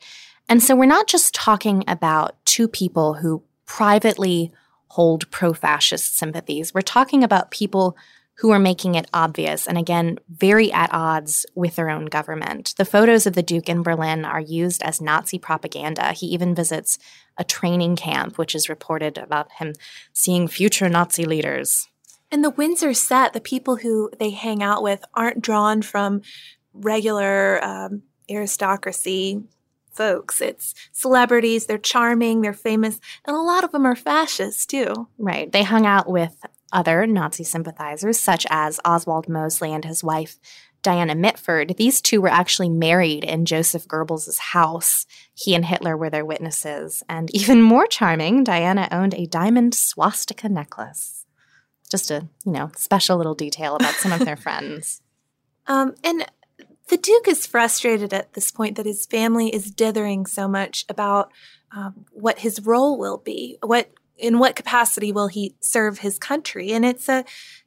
And 0.47 0.63
so 0.63 0.73
we're 0.73 0.85
not 0.85 1.07
just 1.07 1.35
talking 1.35 1.83
about 1.85 2.37
two 2.45 2.69
people 2.69 3.15
who 3.15 3.43
privately 3.65 4.53
hold 4.91 5.29
pro 5.31 5.51
fascist 5.51 6.17
sympathies. 6.17 6.73
We're 6.73 6.79
talking 6.79 7.25
about 7.25 7.51
people 7.51 7.97
who 8.37 8.51
are 8.51 8.59
making 8.59 8.95
it 8.95 9.09
obvious 9.13 9.67
and 9.67 9.77
again, 9.77 10.19
very 10.29 10.71
at 10.71 10.93
odds 10.93 11.45
with 11.55 11.75
their 11.75 11.89
own 11.89 12.05
government. 12.05 12.73
The 12.77 12.85
photos 12.85 13.25
of 13.25 13.33
the 13.33 13.43
Duke 13.43 13.67
in 13.67 13.81
Berlin 13.81 14.25
are 14.25 14.39
used 14.39 14.83
as 14.83 15.01
Nazi 15.01 15.39
propaganda. 15.39 16.11
He 16.11 16.27
even 16.27 16.53
visits 16.53 16.99
a 17.37 17.43
training 17.43 17.95
camp, 17.95 18.37
which 18.37 18.53
is 18.53 18.69
reported 18.69 19.17
about 19.17 19.51
him 19.53 19.73
seeing 20.13 20.47
future 20.47 20.87
Nazi 20.87 21.25
leaders. 21.25 21.87
And 22.31 22.43
the 22.43 22.49
Windsor 22.51 22.93
set, 22.93 23.33
the 23.33 23.41
people 23.41 23.77
who 23.77 24.11
they 24.19 24.31
hang 24.31 24.61
out 24.61 24.83
with 24.83 25.03
aren't 25.13 25.41
drawn 25.41 25.81
from 25.81 26.21
regular 26.73 27.63
um, 27.63 28.03
aristocracy 28.29 29.41
folks. 29.91 30.41
It's 30.41 30.75
celebrities, 30.91 31.65
they're 31.65 31.79
charming, 31.79 32.41
they're 32.41 32.53
famous, 32.53 32.99
and 33.25 33.35
a 33.35 33.41
lot 33.41 33.63
of 33.63 33.71
them 33.71 33.85
are 33.85 33.95
fascists 33.95 34.65
too. 34.65 35.07
Right. 35.17 35.51
They 35.51 35.63
hung 35.63 35.87
out 35.87 36.07
with 36.07 36.35
other 36.71 37.07
Nazi 37.07 37.43
sympathizers, 37.43 38.19
such 38.19 38.45
as 38.49 38.79
Oswald 38.85 39.29
Mosley 39.29 39.73
and 39.73 39.85
his 39.85 40.03
wife, 40.03 40.37
Diana 40.81 41.15
Mitford. 41.15 41.75
These 41.77 42.01
two 42.01 42.21
were 42.21 42.29
actually 42.29 42.69
married 42.69 43.23
in 43.23 43.45
Joseph 43.45 43.87
Goebbels' 43.87 44.37
house. 44.37 45.05
He 45.33 45.55
and 45.55 45.65
Hitler 45.65 45.97
were 45.97 46.09
their 46.09 46.25
witnesses. 46.25 47.03
And 47.09 47.33
even 47.35 47.61
more 47.61 47.87
charming, 47.87 48.43
Diana 48.43 48.87
owned 48.91 49.13
a 49.13 49.25
diamond 49.25 49.75
swastika 49.75 50.49
necklace. 50.49 51.25
Just 51.89 52.11
a, 52.11 52.27
you 52.45 52.51
know, 52.51 52.71
special 52.75 53.17
little 53.17 53.35
detail 53.35 53.75
about 53.75 53.95
some 53.95 54.11
of 54.11 54.19
their 54.19 54.35
friends. 54.37 55.01
Um, 55.67 55.95
and 56.03 56.25
the 56.87 56.97
Duke 56.97 57.27
is 57.27 57.45
frustrated 57.45 58.13
at 58.13 58.33
this 58.33 58.51
point 58.51 58.77
that 58.77 58.85
his 58.85 59.05
family 59.05 59.49
is 59.49 59.71
dithering 59.71 60.25
so 60.25 60.47
much 60.47 60.85
about 60.87 61.31
um, 61.71 62.05
what 62.11 62.39
his 62.39 62.65
role 62.65 62.97
will 62.97 63.17
be, 63.17 63.57
what 63.61 63.91
in 64.17 64.39
what 64.39 64.55
capacity 64.55 65.11
will 65.11 65.27
he 65.27 65.55
serve 65.59 65.99
his 65.99 66.17
country? 66.19 66.71
And 66.71 66.85
it's 66.85 67.09
a 67.09 67.25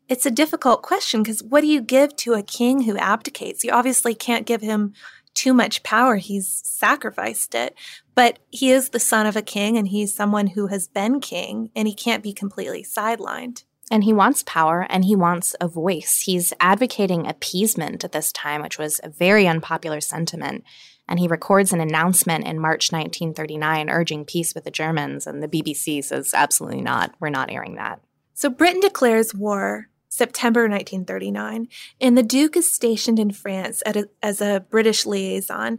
it's 0.08 0.26
a 0.26 0.30
difficult 0.30 0.82
question 0.82 1.22
because 1.22 1.42
what 1.42 1.60
do 1.60 1.68
you 1.68 1.80
give 1.80 2.16
to 2.16 2.34
a 2.34 2.42
king 2.42 2.82
who 2.82 2.96
abdicates? 2.96 3.62
You 3.62 3.70
obviously 3.70 4.14
can't 4.14 4.46
give 4.46 4.60
him 4.60 4.92
too 5.34 5.54
much 5.54 5.82
power. 5.82 6.16
He's 6.16 6.60
sacrificed 6.64 7.54
it. 7.54 7.76
But 8.14 8.40
he 8.50 8.70
is 8.70 8.88
the 8.88 8.98
son 8.98 9.26
of 9.26 9.36
a 9.36 9.42
king 9.42 9.78
and 9.78 9.88
he's 9.88 10.12
someone 10.12 10.48
who 10.48 10.66
has 10.66 10.88
been 10.88 11.20
king 11.20 11.70
and 11.74 11.86
he 11.86 11.94
can't 11.94 12.22
be 12.22 12.32
completely 12.32 12.82
sidelined. 12.84 13.64
And 13.90 14.04
he 14.04 14.12
wants 14.12 14.44
power 14.44 14.86
and 14.88 15.04
he 15.04 15.16
wants 15.16 15.56
a 15.60 15.66
voice. 15.66 16.22
He's 16.24 16.52
advocating 16.60 17.26
appeasement 17.26 18.04
at 18.04 18.12
this 18.12 18.32
time, 18.32 18.62
which 18.62 18.78
was 18.78 19.00
a 19.02 19.08
very 19.08 19.46
unpopular 19.46 20.00
sentiment. 20.00 20.64
And 21.11 21.18
he 21.18 21.29
records 21.29 21.73
an 21.73 21.81
announcement 21.81 22.46
in 22.46 22.59
March 22.61 22.92
1939 22.92 23.90
urging 23.90 24.25
peace 24.25 24.55
with 24.55 24.64
the 24.64 24.70
Germans. 24.70 25.27
And 25.27 25.42
the 25.42 25.49
BBC 25.49 26.03
says, 26.03 26.33
absolutely 26.33 26.81
not. 26.81 27.14
We're 27.20 27.29
not 27.29 27.51
airing 27.51 27.75
that. 27.75 28.01
So 28.33 28.49
Britain 28.49 28.81
declares 28.81 29.35
war 29.35 29.90
September 30.09 30.62
1939, 30.62 31.68
and 32.01 32.18
the 32.18 32.23
Duke 32.23 32.57
is 32.57 32.70
stationed 32.70 33.18
in 33.20 33.31
France 33.31 33.81
a, 33.87 34.05
as 34.23 34.40
a 34.40 34.64
British 34.68 35.07
liaison, 35.07 35.79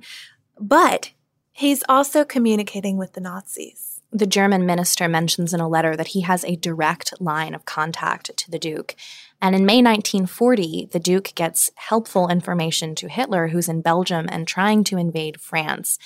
but 0.58 1.12
he's 1.52 1.84
also 1.90 2.24
communicating 2.24 2.98
with 2.98 3.14
the 3.14 3.20
Nazis. 3.20 3.91
The 4.14 4.28
German 4.28 4.66
minister 4.66 5.08
mentions 5.08 5.54
in 5.54 5.62
a 5.62 5.70
letter 5.70 5.96
that 5.96 6.10
he 6.10 6.22
has 6.22 6.44
a 6.44 6.58
direct 6.58 7.14
line 7.22 7.56
of 7.56 7.66
contact 7.66 8.36
to 8.36 8.52
the 8.52 8.60
Duke. 8.60 8.96
And 9.42 9.56
in 9.56 9.66
May 9.66 9.78
1940, 9.78 10.90
the 10.92 11.00
Duke 11.00 11.34
gets 11.34 11.72
helpful 11.76 12.28
information 12.28 12.94
to 12.96 13.08
Hitler, 13.08 13.48
who's 13.48 13.70
in 13.70 13.82
Belgium 13.82 14.28
and 14.30 14.48
trying 14.48 14.84
to 14.86 14.98
invade 14.98 15.40
France. 15.40 15.98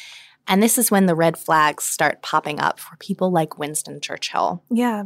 And 0.48 0.62
this 0.62 0.78
is 0.78 0.91
when 0.91 1.08
the 1.08 1.15
red 1.15 1.38
flags 1.38 1.84
start 1.84 2.22
popping 2.22 2.60
up 2.60 2.80
for 2.80 2.96
people 2.98 3.32
like 3.32 3.58
Winston 3.58 4.00
Churchill. 4.00 4.63
Yeah. 4.70 5.06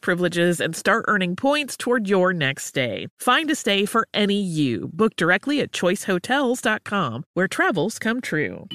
Privileges 0.00 0.60
and 0.60 0.74
start 0.74 1.04
earning 1.08 1.36
points 1.36 1.76
toward 1.76 2.08
your 2.08 2.32
next 2.32 2.64
stay. 2.64 3.06
Find 3.18 3.50
a 3.50 3.54
stay 3.54 3.84
for 3.84 4.06
any 4.14 4.40
you. 4.40 4.90
Book 4.92 5.16
directly 5.16 5.60
at 5.60 5.72
choicehotels.com, 5.72 7.24
where 7.34 7.48
travels 7.48 7.98
come 7.98 8.20
true. 8.20 8.66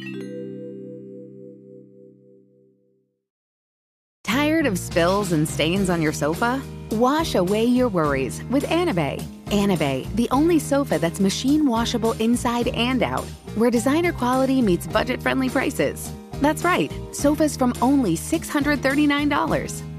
Tired 4.23 4.65
of 4.65 4.77
spills 4.77 5.31
and 5.31 5.47
stains 5.47 5.89
on 5.89 6.01
your 6.01 6.13
sofa? 6.13 6.61
Wash 6.91 7.35
away 7.35 7.65
your 7.65 7.89
worries 7.89 8.43
with 8.45 8.63
Anabei. 8.65 9.21
Anabei, 9.45 10.13
the 10.15 10.27
only 10.31 10.59
sofa 10.59 10.99
that's 10.99 11.19
machine 11.19 11.65
washable 11.65 12.13
inside 12.13 12.67
and 12.69 13.01
out, 13.03 13.25
where 13.55 13.71
designer 13.71 14.11
quality 14.11 14.61
meets 14.61 14.87
budget 14.87 15.21
friendly 15.21 15.49
prices. 15.49 16.11
That's 16.41 16.63
right, 16.63 16.91
sofas 17.11 17.55
from 17.55 17.73
only 17.81 18.15
$639. 18.17 19.94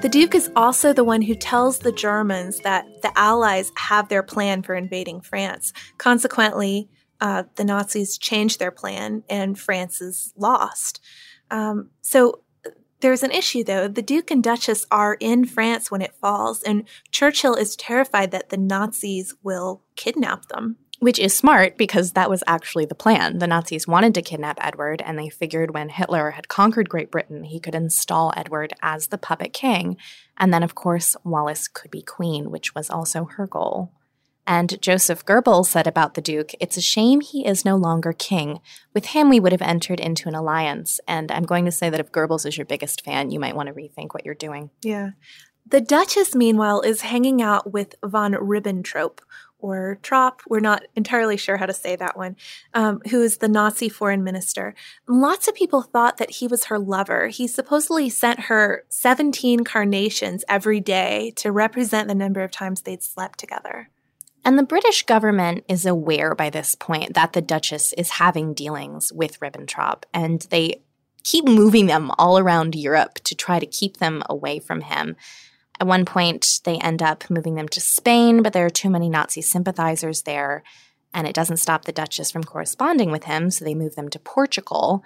The 0.00 0.08
Duke 0.08 0.36
is 0.36 0.48
also 0.54 0.92
the 0.92 1.02
one 1.02 1.22
who 1.22 1.34
tells 1.34 1.80
the 1.80 1.90
Germans 1.90 2.60
that 2.60 2.86
the 3.02 3.10
Allies 3.18 3.72
have 3.74 4.08
their 4.08 4.22
plan 4.22 4.62
for 4.62 4.76
invading 4.76 5.22
France. 5.22 5.72
Consequently, 5.98 6.88
uh, 7.20 7.42
the 7.56 7.64
Nazis 7.64 8.16
change 8.16 8.58
their 8.58 8.70
plan 8.70 9.24
and 9.28 9.58
France 9.58 10.00
is 10.00 10.32
lost. 10.36 11.00
Um, 11.50 11.90
so 12.00 12.42
there's 13.00 13.24
an 13.24 13.32
issue, 13.32 13.64
though. 13.64 13.88
The 13.88 14.02
Duke 14.02 14.30
and 14.30 14.42
Duchess 14.42 14.86
are 14.92 15.14
in 15.18 15.44
France 15.44 15.90
when 15.90 16.02
it 16.02 16.14
falls, 16.14 16.62
and 16.62 16.88
Churchill 17.10 17.54
is 17.54 17.74
terrified 17.74 18.30
that 18.30 18.50
the 18.50 18.56
Nazis 18.56 19.34
will 19.42 19.82
kidnap 19.96 20.46
them. 20.46 20.76
Which 21.00 21.18
is 21.20 21.32
smart 21.32 21.76
because 21.76 22.12
that 22.12 22.28
was 22.28 22.42
actually 22.46 22.84
the 22.84 22.94
plan. 22.94 23.38
The 23.38 23.46
Nazis 23.46 23.86
wanted 23.86 24.14
to 24.14 24.22
kidnap 24.22 24.58
Edward, 24.60 25.00
and 25.04 25.16
they 25.16 25.28
figured 25.28 25.72
when 25.72 25.90
Hitler 25.90 26.32
had 26.32 26.48
conquered 26.48 26.88
Great 26.88 27.10
Britain, 27.10 27.44
he 27.44 27.60
could 27.60 27.76
install 27.76 28.32
Edward 28.36 28.72
as 28.82 29.06
the 29.06 29.18
puppet 29.18 29.52
king. 29.52 29.96
And 30.36 30.52
then, 30.52 30.64
of 30.64 30.74
course, 30.74 31.16
Wallis 31.22 31.68
could 31.68 31.92
be 31.92 32.02
queen, 32.02 32.50
which 32.50 32.74
was 32.74 32.90
also 32.90 33.26
her 33.36 33.46
goal. 33.46 33.92
And 34.48 34.80
Joseph 34.80 35.26
Goebbels 35.26 35.66
said 35.66 35.86
about 35.86 36.14
the 36.14 36.22
Duke, 36.22 36.52
it's 36.58 36.78
a 36.78 36.80
shame 36.80 37.20
he 37.20 37.46
is 37.46 37.66
no 37.66 37.76
longer 37.76 38.14
king. 38.14 38.60
With 38.94 39.06
him, 39.06 39.28
we 39.28 39.40
would 39.40 39.52
have 39.52 39.60
entered 39.60 40.00
into 40.00 40.26
an 40.26 40.34
alliance. 40.34 41.00
And 41.06 41.30
I'm 41.30 41.44
going 41.44 41.66
to 41.66 41.70
say 41.70 41.90
that 41.90 42.00
if 42.00 42.10
Goebbels 42.10 42.46
is 42.46 42.56
your 42.56 42.64
biggest 42.64 43.04
fan, 43.04 43.30
you 43.30 43.38
might 43.38 43.54
want 43.54 43.66
to 43.66 43.74
rethink 43.74 44.14
what 44.14 44.24
you're 44.24 44.34
doing. 44.34 44.70
Yeah. 44.82 45.10
The 45.66 45.82
Duchess, 45.82 46.34
meanwhile, 46.34 46.80
is 46.80 47.02
hanging 47.02 47.42
out 47.42 47.74
with 47.74 47.94
von 48.02 48.32
Ribbentrop, 48.32 49.18
or 49.58 49.98
Trop, 50.02 50.42
we're 50.48 50.60
not 50.60 50.84
entirely 50.94 51.36
sure 51.36 51.56
how 51.56 51.66
to 51.66 51.72
say 51.72 51.96
that 51.96 52.16
one, 52.16 52.36
um, 52.74 53.00
who 53.10 53.22
is 53.22 53.38
the 53.38 53.48
Nazi 53.48 53.88
foreign 53.88 54.22
minister. 54.22 54.74
Lots 55.08 55.48
of 55.48 55.54
people 55.54 55.82
thought 55.82 56.18
that 56.18 56.32
he 56.32 56.46
was 56.46 56.66
her 56.66 56.78
lover. 56.78 57.28
He 57.28 57.46
supposedly 57.46 58.08
sent 58.08 58.40
her 58.40 58.84
17 58.88 59.64
carnations 59.64 60.44
every 60.48 60.80
day 60.80 61.32
to 61.36 61.52
represent 61.52 62.08
the 62.08 62.14
number 62.14 62.42
of 62.42 62.50
times 62.50 62.82
they'd 62.82 63.02
slept 63.02 63.38
together. 63.38 63.90
And 64.44 64.58
the 64.58 64.62
British 64.62 65.04
government 65.04 65.64
is 65.68 65.84
aware 65.84 66.34
by 66.34 66.48
this 66.48 66.74
point 66.74 67.14
that 67.14 67.32
the 67.32 67.42
Duchess 67.42 67.92
is 67.94 68.10
having 68.12 68.54
dealings 68.54 69.12
with 69.12 69.38
Ribbentrop, 69.40 70.04
and 70.14 70.46
they 70.50 70.82
keep 71.24 71.44
moving 71.44 71.86
them 71.86 72.10
all 72.18 72.38
around 72.38 72.74
Europe 72.74 73.16
to 73.24 73.34
try 73.34 73.58
to 73.58 73.66
keep 73.66 73.98
them 73.98 74.22
away 74.30 74.58
from 74.58 74.80
him. 74.80 75.16
At 75.80 75.86
one 75.86 76.04
point, 76.04 76.60
they 76.64 76.78
end 76.78 77.02
up 77.02 77.30
moving 77.30 77.54
them 77.54 77.68
to 77.68 77.80
Spain, 77.80 78.42
but 78.42 78.52
there 78.52 78.66
are 78.66 78.70
too 78.70 78.90
many 78.90 79.08
Nazi 79.08 79.40
sympathizers 79.42 80.22
there, 80.22 80.62
and 81.14 81.26
it 81.26 81.34
doesn't 81.34 81.58
stop 81.58 81.84
the 81.84 81.92
Duchess 81.92 82.30
from 82.30 82.44
corresponding 82.44 83.10
with 83.10 83.24
him, 83.24 83.50
so 83.50 83.64
they 83.64 83.74
move 83.74 83.94
them 83.94 84.08
to 84.10 84.18
Portugal. 84.18 85.04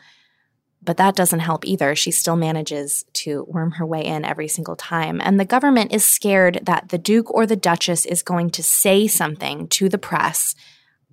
But 0.84 0.96
that 0.96 1.14
doesn't 1.14 1.40
help 1.40 1.64
either. 1.64 1.94
She 1.94 2.10
still 2.10 2.36
manages 2.36 3.04
to 3.12 3.44
worm 3.46 3.72
her 3.72 3.86
way 3.86 4.04
in 4.04 4.24
every 4.24 4.48
single 4.48 4.74
time. 4.74 5.20
And 5.22 5.38
the 5.38 5.44
government 5.44 5.92
is 5.92 6.04
scared 6.04 6.60
that 6.64 6.88
the 6.88 6.98
Duke 6.98 7.32
or 7.32 7.46
the 7.46 7.54
Duchess 7.54 8.04
is 8.04 8.22
going 8.22 8.50
to 8.50 8.64
say 8.64 9.06
something 9.06 9.68
to 9.68 9.88
the 9.88 9.98
press 9.98 10.56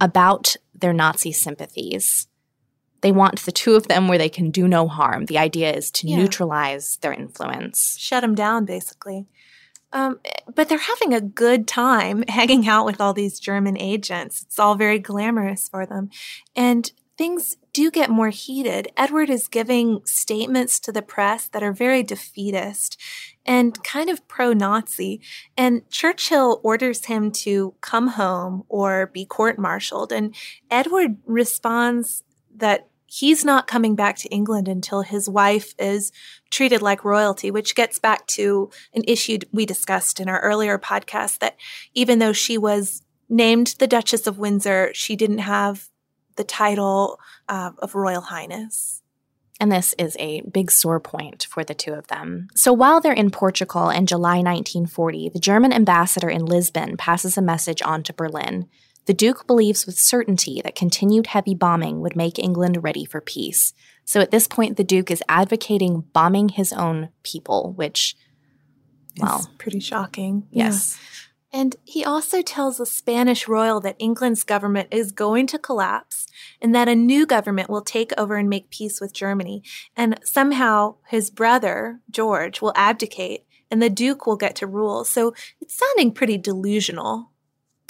about 0.01 0.55
their 0.73 0.93
Nazi 0.93 1.31
sympathies. 1.31 2.28
They 3.01 3.11
want 3.11 3.39
the 3.45 3.51
two 3.51 3.75
of 3.75 3.87
them 3.87 4.07
where 4.07 4.17
they 4.17 4.29
can 4.29 4.51
do 4.51 4.67
no 4.67 4.87
harm. 4.87 5.25
The 5.25 5.37
idea 5.37 5.71
is 5.73 5.89
to 5.91 6.07
Yeah. 6.07 6.17
neutralize 6.17 6.97
their 7.01 7.13
influence. 7.13 7.95
Shut 7.99 8.21
them 8.21 8.35
down, 8.35 8.65
basically. 8.65 9.25
Um, 9.91 10.19
but 10.53 10.69
they're 10.69 10.77
having 10.77 11.13
a 11.13 11.21
good 11.21 11.67
time 11.67 12.23
hanging 12.27 12.67
out 12.67 12.85
with 12.85 13.01
all 13.01 13.13
these 13.13 13.39
German 13.39 13.77
agents. 13.77 14.43
It's 14.43 14.59
all 14.59 14.75
very 14.75 14.99
glamorous 14.99 15.67
for 15.67 15.85
them. 15.85 16.09
And 16.55 16.91
things 17.17 17.57
do 17.73 17.89
get 17.91 18.09
more 18.09 18.29
heated. 18.29 18.87
Edward 18.95 19.29
is 19.29 19.47
giving 19.47 20.01
statements 20.05 20.79
to 20.81 20.91
the 20.91 21.01
press 21.01 21.47
that 21.49 21.63
are 21.63 21.73
very 21.73 22.01
defeatist 22.03 22.97
and 23.45 23.83
kind 23.83 24.09
of 24.09 24.25
pro 24.27 24.53
Nazi. 24.53 25.21
And 25.57 25.89
Churchill 25.89 26.61
orders 26.63 27.05
him 27.05 27.31
to 27.31 27.73
come 27.81 28.09
home 28.09 28.63
or 28.69 29.07
be 29.07 29.25
court 29.25 29.57
martialed. 29.57 30.11
And 30.11 30.35
Edward 30.69 31.17
responds 31.25 32.23
that 32.55 32.88
he's 33.09 33.43
not 33.43 33.67
coming 33.67 33.95
back 33.95 34.15
to 34.17 34.29
England 34.29 34.67
until 34.67 35.01
his 35.01 35.27
wife 35.29 35.73
is 35.79 36.11
treated 36.51 36.81
like 36.81 37.03
royalty, 37.03 37.51
which 37.51 37.75
gets 37.75 37.99
back 37.99 38.27
to 38.27 38.69
an 38.93 39.03
issue 39.07 39.39
we 39.51 39.65
discussed 39.65 40.19
in 40.19 40.29
our 40.29 40.39
earlier 40.41 40.77
podcast 40.77 41.39
that 41.39 41.57
even 41.93 42.19
though 42.19 42.33
she 42.33 42.57
was 42.57 43.03
named 43.27 43.75
the 43.79 43.87
Duchess 43.87 44.27
of 44.27 44.37
Windsor, 44.37 44.91
she 44.93 45.15
didn't 45.15 45.39
have 45.39 45.89
the 46.35 46.43
title 46.43 47.19
uh, 47.47 47.71
of 47.79 47.95
Royal 47.95 48.21
Highness. 48.21 49.01
And 49.59 49.71
this 49.71 49.93
is 49.97 50.15
a 50.19 50.41
big 50.41 50.71
sore 50.71 51.01
point 51.01 51.45
for 51.49 51.65
the 51.65 51.73
two 51.73 51.93
of 51.93 52.07
them. 52.07 52.47
So 52.55 52.71
while 52.71 53.01
they're 53.01 53.11
in 53.11 53.29
Portugal 53.29 53.89
in 53.89 54.05
July 54.05 54.37
1940, 54.37 55.29
the 55.29 55.39
German 55.39 55.73
ambassador 55.73 56.29
in 56.29 56.45
Lisbon 56.45 56.95
passes 56.95 57.37
a 57.37 57.41
message 57.41 57.81
on 57.81 58.01
to 58.03 58.13
Berlin. 58.13 58.69
The 59.05 59.13
Duke 59.13 59.47
believes 59.47 59.85
with 59.85 59.97
certainty 59.97 60.61
that 60.63 60.75
continued 60.75 61.27
heavy 61.27 61.55
bombing 61.55 62.01
would 62.01 62.15
make 62.15 62.37
England 62.37 62.83
ready 62.83 63.05
for 63.05 63.21
peace. 63.21 63.73
So 64.05 64.21
at 64.21 64.31
this 64.31 64.47
point, 64.47 64.77
the 64.77 64.83
Duke 64.83 65.09
is 65.09 65.23
advocating 65.27 66.01
bombing 66.13 66.49
his 66.49 66.71
own 66.73 67.09
people, 67.23 67.73
which, 67.75 68.15
well, 69.19 69.37
It's 69.39 69.47
pretty 69.57 69.79
shocking. 69.79 70.47
yes. 70.51 70.97
And 71.51 71.75
he 71.83 72.05
also 72.05 72.43
tells 72.43 72.77
the 72.77 72.85
Spanish 72.85 73.47
royal 73.47 73.79
that 73.79 73.95
England's 73.97 74.43
government 74.43 74.89
is 74.91 75.11
going 75.11 75.47
to 75.47 75.57
collapse 75.57 76.27
and 76.61 76.75
that 76.75 76.87
a 76.87 76.93
new 76.93 77.25
government 77.25 77.71
will 77.71 77.81
take 77.81 78.11
over 78.19 78.35
and 78.35 78.47
make 78.47 78.69
peace 78.69 79.01
with 79.01 79.13
Germany. 79.13 79.63
And 79.97 80.19
somehow 80.23 80.97
his 81.07 81.31
brother, 81.31 82.01
George, 82.11 82.61
will 82.61 82.73
abdicate 82.75 83.45
and 83.71 83.81
the 83.81 83.89
Duke 83.89 84.27
will 84.27 84.35
get 84.37 84.55
to 84.57 84.67
rule. 84.67 85.03
So 85.03 85.33
it's 85.59 85.75
sounding 85.75 86.11
pretty 86.11 86.37
delusional. 86.37 87.31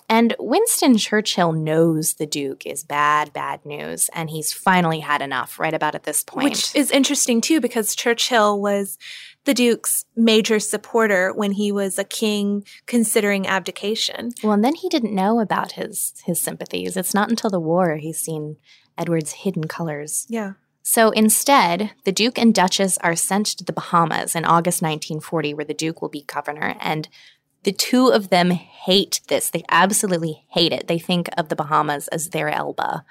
And 0.09 0.35
Winston 0.39 0.97
Churchill 0.97 1.51
knows 1.51 2.15
the 2.15 2.25
Duke 2.25 2.65
is 2.65 2.83
bad, 2.83 3.31
bad 3.31 3.63
news, 3.63 4.09
and 4.11 4.31
he's 4.31 4.51
finally 4.51 4.99
had 5.01 5.21
enough 5.21 5.59
right 5.59 5.73
about 5.73 5.93
at 5.93 6.03
this 6.03 6.23
point. 6.23 6.49
Which 6.49 6.75
is 6.75 6.89
interesting 6.89 7.41
too, 7.41 7.61
because 7.61 7.95
Churchill 7.95 8.59
was 8.59 8.97
the 9.45 9.53
Duke's 9.53 10.05
major 10.15 10.59
supporter 10.59 11.31
when 11.31 11.51
he 11.51 11.71
was 11.71 11.99
a 11.99 12.03
king 12.03 12.65
considering 12.87 13.45
abdication. 13.45 14.31
Well, 14.43 14.53
and 14.53 14.65
then 14.65 14.75
he 14.75 14.89
didn't 14.89 15.13
know 15.13 15.39
about 15.39 15.73
his 15.73 16.13
his 16.25 16.41
sympathies. 16.41 16.97
It's 16.97 17.13
not 17.13 17.29
until 17.29 17.51
the 17.51 17.59
war 17.59 17.97
he's 17.97 18.19
seen 18.19 18.57
Edward's 18.97 19.31
hidden 19.31 19.67
colors. 19.67 20.25
Yeah. 20.27 20.53
So 20.81 21.11
instead, 21.11 21.91
the 22.03 22.11
Duke 22.11 22.39
and 22.39 22.53
Duchess 22.53 22.97
are 22.99 23.15
sent 23.15 23.45
to 23.45 23.63
the 23.63 23.73
Bahamas 23.73 24.35
in 24.35 24.43
August 24.43 24.81
1940, 24.81 25.53
where 25.53 25.65
the 25.65 25.73
Duke 25.73 26.01
will 26.01 26.09
be 26.09 26.23
governor. 26.23 26.75
And 26.79 27.07
the 27.63 27.71
two 27.71 28.07
of 28.07 28.29
them 28.29 28.51
hate 28.51 29.21
this. 29.27 29.49
They 29.49 29.63
absolutely 29.69 30.45
hate 30.49 30.71
it. 30.71 30.87
They 30.87 30.99
think 30.99 31.29
of 31.37 31.49
the 31.49 31.55
Bahamas 31.55 32.07
as 32.09 32.29
their 32.29 32.49
Elba. 32.49 33.03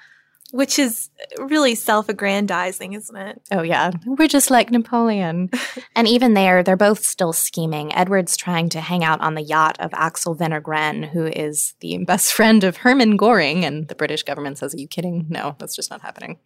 Which 0.51 0.79
is 0.79 1.11
really 1.37 1.75
self 1.75 2.09
aggrandizing, 2.09 2.93
isn't 2.93 3.15
it? 3.15 3.41
Oh, 3.51 3.61
yeah. 3.61 3.91
We're 4.05 4.27
just 4.27 4.49
like 4.49 4.71
Napoleon. 4.71 5.51
and 5.95 6.07
even 6.07 6.33
there, 6.33 6.63
they're 6.63 6.75
both 6.75 7.03
still 7.03 7.33
scheming. 7.33 7.93
Edward's 7.93 8.35
trying 8.35 8.69
to 8.69 8.81
hang 8.81 9.03
out 9.03 9.21
on 9.21 9.35
the 9.35 9.43
yacht 9.43 9.79
of 9.79 9.91
Axel 9.93 10.35
Wenner-Gren, 10.35 11.03
who 11.03 11.25
is 11.25 11.75
the 11.81 12.03
best 12.03 12.33
friend 12.33 12.63
of 12.63 12.77
Hermann 12.77 13.15
Goring. 13.15 13.63
And 13.63 13.87
the 13.89 13.95
British 13.95 14.23
government 14.23 14.57
says, 14.57 14.73
Are 14.73 14.79
you 14.79 14.87
kidding? 14.87 15.27
No, 15.29 15.55
that's 15.59 15.75
just 15.75 15.91
not 15.91 16.01
happening. 16.01 16.39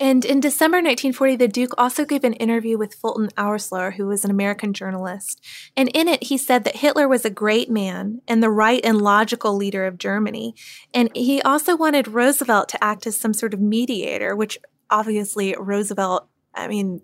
And 0.00 0.24
in 0.24 0.40
December 0.40 0.78
1940, 0.78 1.36
the 1.36 1.46
Duke 1.46 1.74
also 1.76 2.06
gave 2.06 2.24
an 2.24 2.32
interview 2.32 2.78
with 2.78 2.94
Fulton 2.94 3.28
Oursler, 3.36 3.92
who 3.92 4.06
was 4.06 4.24
an 4.24 4.30
American 4.30 4.72
journalist. 4.72 5.44
And 5.76 5.90
in 5.90 6.08
it, 6.08 6.22
he 6.24 6.38
said 6.38 6.64
that 6.64 6.76
Hitler 6.76 7.06
was 7.06 7.26
a 7.26 7.30
great 7.30 7.70
man 7.70 8.22
and 8.26 8.42
the 8.42 8.48
right 8.48 8.80
and 8.82 9.02
logical 9.02 9.54
leader 9.54 9.84
of 9.84 9.98
Germany. 9.98 10.54
And 10.94 11.14
he 11.14 11.42
also 11.42 11.76
wanted 11.76 12.08
Roosevelt 12.08 12.70
to 12.70 12.82
act 12.82 13.06
as 13.06 13.20
some 13.20 13.34
sort 13.34 13.52
of 13.52 13.60
mediator, 13.60 14.34
which 14.34 14.58
obviously 14.88 15.54
Roosevelt, 15.58 16.26
I 16.54 16.66
mean, 16.66 17.02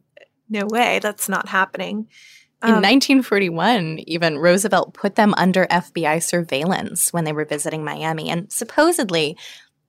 no 0.48 0.66
way, 0.66 0.98
that's 0.98 1.28
not 1.28 1.48
happening. 1.48 2.08
In 2.62 2.70
um, 2.70 2.76
1941, 2.76 3.98
even 4.06 4.38
Roosevelt 4.38 4.94
put 4.94 5.16
them 5.16 5.34
under 5.36 5.66
FBI 5.66 6.22
surveillance 6.22 7.12
when 7.12 7.24
they 7.24 7.34
were 7.34 7.44
visiting 7.44 7.84
Miami. 7.84 8.30
And 8.30 8.50
supposedly, 8.50 9.36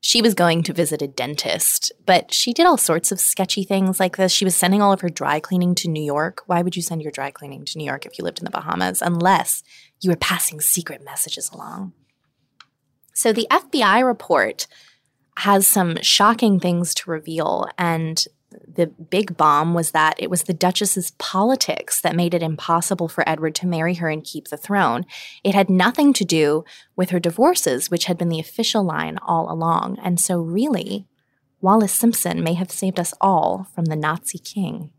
she 0.08 0.22
was 0.22 0.34
going 0.34 0.64
to 0.64 0.72
visit 0.72 1.02
a 1.02 1.08
dentist, 1.10 1.92
but 2.06 2.34
she 2.34 2.54
did 2.54 2.66
all 2.66 2.78
sorts 2.78 3.12
of 3.12 3.20
sketchy 3.20 3.66
things 3.66 4.00
like 4.00 4.16
this. 4.16 4.32
She 4.32 4.46
was 4.46 4.56
sending 4.56 4.82
all 4.82 4.94
of 4.94 5.02
her 5.02 5.10
dry 5.10 5.42
cleaning 5.42 5.76
to 5.76 5.90
New 5.90 6.02
York. 6.02 6.44
Why 6.46 6.62
would 6.62 6.78
you 6.78 6.82
send 6.82 7.02
your 7.02 7.12
dry 7.12 7.30
cleaning 7.30 7.66
to 7.66 7.78
New 7.78 7.84
York 7.84 8.06
if 8.06 8.18
you 8.18 8.24
lived 8.24 8.40
in 8.40 8.46
the 8.46 8.50
Bahamas? 8.50 9.02
Unless 9.02 9.64
you 10.00 10.10
were 10.10 10.16
passing 10.16 10.62
secret 10.62 11.04
messages 11.04 11.50
along. 11.52 11.92
So 13.14 13.34
the 13.34 13.48
FBI 13.52 14.02
report 14.02 14.66
has 15.40 15.68
some 15.68 16.02
shocking 16.02 16.58
things 16.58 16.94
to 16.94 17.12
reveal, 17.12 17.68
and 17.78 18.24
the 18.68 18.88
big 18.88 19.38
bomb 19.38 19.74
was 19.74 19.92
that 19.92 20.16
it 20.18 20.30
was 20.30 20.44
the 20.44 20.54
Duchess's 20.54 21.12
politics 21.12 22.02
that 22.02 22.16
made 22.16 22.34
it 22.34 22.44
impossible 22.44 23.08
for 23.08 23.28
Edward 23.28 23.56
to 23.56 23.68
marry 23.68 23.96
her 23.96 24.10
and 24.10 24.24
keep 24.24 24.48
the 24.48 24.58
throne. 24.58 25.06
It 25.44 25.56
had 25.56 25.70
nothing 25.70 26.14
to 26.14 26.26
do 26.26 26.64
with 26.96 27.10
her 27.12 27.20
divorces, 27.20 27.90
which 27.90 28.06
had 28.06 28.18
been 28.18 28.30
the 28.30 28.40
official 28.40 28.84
line 28.84 29.18
all 29.22 29.52
along. 29.52 29.98
And 30.04 30.20
so, 30.20 30.40
really, 30.40 31.06
Wallis 31.62 31.94
Simpson 31.94 32.44
may 32.44 32.54
have 32.54 32.72
saved 32.72 33.00
us 33.00 33.14
all 33.20 33.68
from 33.74 33.86
the 33.86 33.96
Nazi 33.96 34.38
king. 34.38 34.92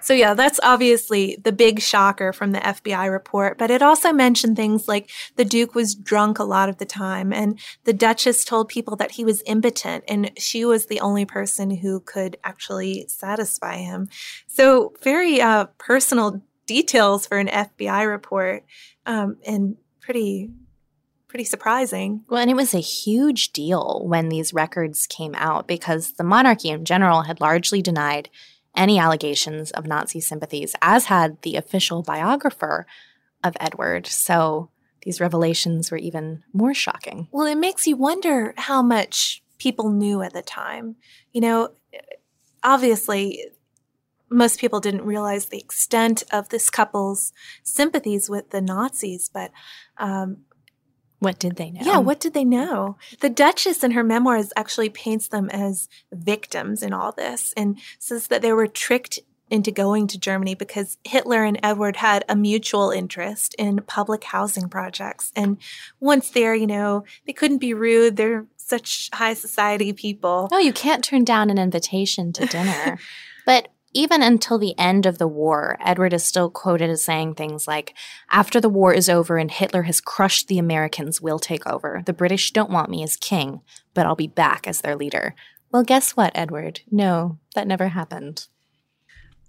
So, 0.00 0.14
yeah, 0.14 0.34
that's 0.34 0.60
obviously 0.62 1.38
the 1.42 1.52
big 1.52 1.80
shocker 1.80 2.32
from 2.32 2.52
the 2.52 2.60
FBI 2.60 3.10
report. 3.10 3.58
But 3.58 3.70
it 3.70 3.82
also 3.82 4.12
mentioned 4.12 4.56
things 4.56 4.88
like 4.88 5.10
the 5.36 5.44
Duke 5.44 5.74
was 5.74 5.94
drunk 5.94 6.38
a 6.38 6.44
lot 6.44 6.68
of 6.68 6.78
the 6.78 6.86
time, 6.86 7.32
and 7.32 7.58
the 7.84 7.92
Duchess 7.92 8.44
told 8.44 8.68
people 8.68 8.96
that 8.96 9.12
he 9.12 9.24
was 9.24 9.42
impotent, 9.46 10.04
and 10.08 10.30
she 10.38 10.64
was 10.64 10.86
the 10.86 11.00
only 11.00 11.24
person 11.24 11.70
who 11.70 12.00
could 12.00 12.36
actually 12.44 13.06
satisfy 13.08 13.76
him. 13.76 14.08
So, 14.46 14.94
very 15.02 15.40
uh, 15.40 15.66
personal 15.78 16.42
details 16.66 17.26
for 17.26 17.38
an 17.38 17.48
FBI 17.48 18.08
report, 18.08 18.64
um, 19.06 19.38
and 19.44 19.76
pretty 20.00 20.50
pretty 21.28 21.44
surprising. 21.44 22.24
Well, 22.28 22.40
and 22.40 22.50
it 22.50 22.56
was 22.56 22.74
a 22.74 22.80
huge 22.80 23.52
deal 23.52 24.02
when 24.06 24.30
these 24.30 24.54
records 24.54 25.06
came 25.06 25.34
out 25.34 25.68
because 25.68 26.14
the 26.14 26.24
monarchy 26.24 26.70
in 26.70 26.86
general 26.86 27.22
had 27.22 27.40
largely 27.40 27.82
denied 27.82 28.30
any 28.78 28.98
allegations 28.98 29.70
of 29.72 29.86
Nazi 29.86 30.20
sympathies, 30.20 30.74
as 30.80 31.06
had 31.06 31.42
the 31.42 31.56
official 31.56 32.02
biographer 32.02 32.86
of 33.44 33.56
Edward. 33.60 34.06
So 34.06 34.70
these 35.02 35.20
revelations 35.20 35.90
were 35.90 35.98
even 35.98 36.44
more 36.52 36.72
shocking. 36.72 37.28
Well, 37.32 37.46
it 37.46 37.58
makes 37.58 37.86
you 37.86 37.96
wonder 37.96 38.54
how 38.56 38.82
much 38.82 39.42
people 39.58 39.90
knew 39.90 40.22
at 40.22 40.32
the 40.32 40.42
time. 40.42 40.96
You 41.32 41.40
know, 41.40 41.70
obviously, 42.62 43.44
most 44.30 44.60
people 44.60 44.80
didn't 44.80 45.04
realize 45.04 45.46
the 45.46 45.58
extent 45.58 46.22
of 46.32 46.48
this 46.48 46.70
couple's 46.70 47.32
sympathies 47.62 48.28
with 48.28 48.50
the 48.50 48.60
Nazis, 48.60 49.28
but 49.32 49.50
um, 49.96 50.38
what 51.18 51.38
did 51.38 51.56
they 51.56 51.70
know? 51.70 51.80
Yeah, 51.82 51.98
what 51.98 52.20
did 52.20 52.34
they 52.34 52.44
know? 52.44 52.96
The 53.20 53.30
Duchess 53.30 53.82
in 53.82 53.92
her 53.92 54.04
memoirs 54.04 54.52
actually 54.56 54.88
paints 54.88 55.28
them 55.28 55.50
as 55.50 55.88
victims 56.12 56.82
in 56.82 56.92
all 56.92 57.12
this 57.12 57.52
and 57.56 57.78
says 57.98 58.28
that 58.28 58.42
they 58.42 58.52
were 58.52 58.68
tricked 58.68 59.18
into 59.50 59.70
going 59.70 60.06
to 60.08 60.18
Germany 60.18 60.54
because 60.54 60.98
Hitler 61.04 61.42
and 61.42 61.58
Edward 61.62 61.96
had 61.96 62.24
a 62.28 62.36
mutual 62.36 62.90
interest 62.90 63.54
in 63.58 63.82
public 63.86 64.24
housing 64.24 64.68
projects. 64.68 65.32
And 65.34 65.56
once 66.00 66.30
there, 66.30 66.54
you 66.54 66.66
know, 66.66 67.04
they 67.26 67.32
couldn't 67.32 67.58
be 67.58 67.74
rude. 67.74 68.16
They're 68.16 68.46
such 68.56 69.08
high 69.12 69.34
society 69.34 69.92
people. 69.92 70.48
No, 70.50 70.58
you 70.58 70.72
can't 70.72 71.02
turn 71.02 71.24
down 71.24 71.50
an 71.50 71.58
invitation 71.58 72.32
to 72.34 72.46
dinner. 72.46 72.98
but 73.46 73.68
even 73.92 74.22
until 74.22 74.58
the 74.58 74.78
end 74.78 75.06
of 75.06 75.18
the 75.18 75.28
war, 75.28 75.76
Edward 75.80 76.12
is 76.12 76.24
still 76.24 76.50
quoted 76.50 76.90
as 76.90 77.02
saying 77.02 77.34
things 77.34 77.66
like, 77.66 77.94
After 78.30 78.60
the 78.60 78.68
war 78.68 78.92
is 78.92 79.08
over 79.08 79.38
and 79.38 79.50
Hitler 79.50 79.82
has 79.82 80.00
crushed 80.00 80.48
the 80.48 80.58
Americans, 80.58 81.20
we'll 81.20 81.38
take 81.38 81.66
over. 81.66 82.02
The 82.04 82.12
British 82.12 82.52
don't 82.52 82.70
want 82.70 82.90
me 82.90 83.02
as 83.02 83.16
king, 83.16 83.62
but 83.94 84.06
I'll 84.06 84.14
be 84.14 84.26
back 84.26 84.66
as 84.66 84.80
their 84.80 84.96
leader. 84.96 85.34
Well, 85.72 85.82
guess 85.84 86.12
what, 86.12 86.32
Edward? 86.34 86.80
No, 86.90 87.38
that 87.54 87.66
never 87.66 87.88
happened. 87.88 88.46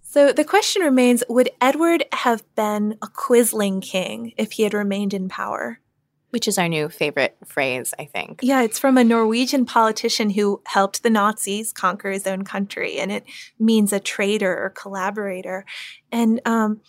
So 0.04 0.34
the 0.34 0.44
question 0.44 0.82
remains 0.82 1.24
would 1.30 1.52
Edward 1.62 2.06
have 2.12 2.44
been 2.56 2.98
a 3.02 3.08
quisling 3.08 3.82
king 3.82 4.34
if 4.38 4.54
he 4.54 4.64
had 4.64 4.74
remained 4.74 5.14
in 5.14 5.30
power? 5.30 5.80
Which 6.32 6.48
is 6.48 6.58
our 6.60 6.68
new 6.68 6.90
favorite 6.90 7.36
phrase, 7.44 7.94
I 7.98 8.06
think. 8.06 8.42
Yeah, 8.44 8.62
it's 8.62 8.78
from 8.78 8.98
a 8.98 9.04
Norwegian 9.04 9.66
politician 9.66 10.30
who 10.30 10.62
helped 10.68 11.02
the 11.02 11.10
Nazis 11.10 11.74
conquer 11.74 12.12
his 12.12 12.28
own 12.28 12.44
country, 12.44 13.00
and 13.00 13.12
it 13.12 13.24
means 13.58 13.92
a 13.92 14.00
traitor 14.00 14.56
or 14.56 14.70
collaborator. 14.70 15.66
And 16.12 16.40
um, 16.46 16.82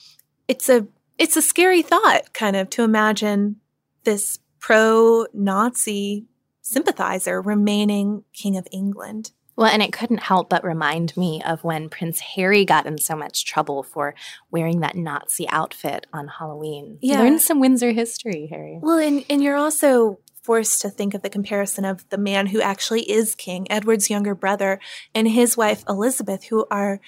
it's 0.46 0.68
a 0.68 0.86
it's 1.16 1.36
a 1.36 1.42
scary 1.42 1.82
thought, 1.82 2.32
kind 2.34 2.56
of, 2.56 2.70
to 2.70 2.82
imagine 2.82 3.56
this 4.04 4.38
pro-Nazi 4.58 6.26
sympathizer 6.62 7.40
remaining 7.40 8.24
king 8.32 8.56
of 8.56 8.66
England. 8.70 9.32
Well, 9.60 9.68
and 9.68 9.82
it 9.82 9.92
couldn't 9.92 10.22
help 10.22 10.48
but 10.48 10.64
remind 10.64 11.14
me 11.18 11.42
of 11.44 11.62
when 11.62 11.90
Prince 11.90 12.18
Harry 12.20 12.64
got 12.64 12.86
in 12.86 12.96
so 12.96 13.14
much 13.14 13.44
trouble 13.44 13.82
for 13.82 14.14
wearing 14.50 14.80
that 14.80 14.96
Nazi 14.96 15.46
outfit 15.50 16.06
on 16.14 16.28
Halloween. 16.28 16.96
Yeah. 17.02 17.20
Learn 17.20 17.38
some 17.38 17.60
Windsor 17.60 17.90
history, 17.90 18.48
Harry. 18.50 18.78
Well, 18.80 18.98
and, 18.98 19.22
and 19.28 19.42
you're 19.42 19.58
also 19.58 20.18
forced 20.42 20.80
to 20.80 20.88
think 20.88 21.12
of 21.12 21.20
the 21.20 21.28
comparison 21.28 21.84
of 21.84 22.08
the 22.08 22.16
man 22.16 22.46
who 22.46 22.62
actually 22.62 23.02
is 23.02 23.34
king, 23.34 23.70
Edward's 23.70 24.08
younger 24.08 24.34
brother, 24.34 24.80
and 25.14 25.28
his 25.28 25.58
wife 25.58 25.84
Elizabeth, 25.86 26.44
who 26.44 26.66
are 26.70 26.98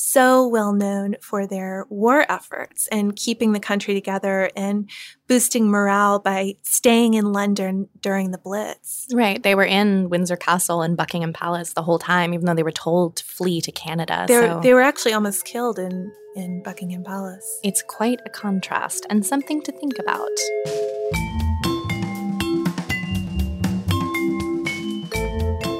so 0.00 0.46
well 0.46 0.72
known 0.72 1.16
for 1.20 1.44
their 1.44 1.84
war 1.88 2.24
efforts 2.30 2.86
and 2.92 3.16
keeping 3.16 3.52
the 3.52 3.58
country 3.58 3.94
together 3.94 4.48
and 4.54 4.88
boosting 5.26 5.68
morale 5.68 6.20
by 6.20 6.54
staying 6.62 7.14
in 7.14 7.32
London 7.32 7.88
during 8.00 8.30
the 8.30 8.38
Blitz. 8.38 9.08
Right. 9.12 9.42
They 9.42 9.56
were 9.56 9.64
in 9.64 10.08
Windsor 10.08 10.36
Castle 10.36 10.82
and 10.82 10.96
Buckingham 10.96 11.32
Palace 11.32 11.72
the 11.72 11.82
whole 11.82 11.98
time, 11.98 12.32
even 12.32 12.46
though 12.46 12.54
they 12.54 12.62
were 12.62 12.70
told 12.70 13.16
to 13.16 13.24
flee 13.24 13.60
to 13.60 13.72
Canada. 13.72 14.26
They 14.28 14.36
were, 14.36 14.46
so 14.46 14.60
they 14.60 14.72
were 14.72 14.82
actually 14.82 15.14
almost 15.14 15.44
killed 15.44 15.80
in, 15.80 16.12
in 16.36 16.62
Buckingham 16.62 17.02
Palace. 17.02 17.58
it's 17.64 17.82
quite 17.82 18.20
a 18.24 18.30
contrast 18.30 19.04
and 19.10 19.26
something 19.26 19.62
to 19.62 19.72
think 19.72 19.98
about. 19.98 21.47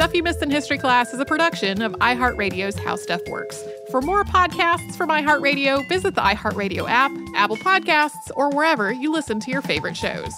Stuff 0.00 0.14
You 0.14 0.22
Missed 0.22 0.42
in 0.42 0.50
History 0.50 0.78
Class 0.78 1.12
is 1.12 1.20
a 1.20 1.26
production 1.26 1.82
of 1.82 1.92
iHeartRadio's 1.96 2.78
How 2.78 2.96
Stuff 2.96 3.20
Works. 3.28 3.62
For 3.90 4.00
more 4.00 4.24
podcasts 4.24 4.96
from 4.96 5.10
iHeartRadio, 5.10 5.86
visit 5.90 6.14
the 6.14 6.22
iHeartRadio 6.22 6.88
app, 6.88 7.12
Apple 7.36 7.58
Podcasts, 7.58 8.30
or 8.34 8.48
wherever 8.48 8.90
you 8.90 9.12
listen 9.12 9.40
to 9.40 9.50
your 9.50 9.60
favorite 9.60 9.98
shows. 9.98 10.32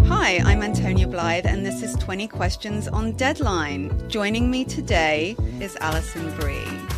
Hi, 0.00 0.42
I'm 0.44 0.62
Antonia 0.62 1.08
Blythe, 1.08 1.46
and 1.46 1.64
this 1.64 1.82
is 1.82 1.94
20 1.96 2.28
Questions 2.28 2.88
on 2.88 3.12
Deadline. 3.12 3.90
Joining 4.10 4.50
me 4.50 4.66
today 4.66 5.34
is 5.60 5.78
Alison 5.80 6.30
Brie. 6.36 6.97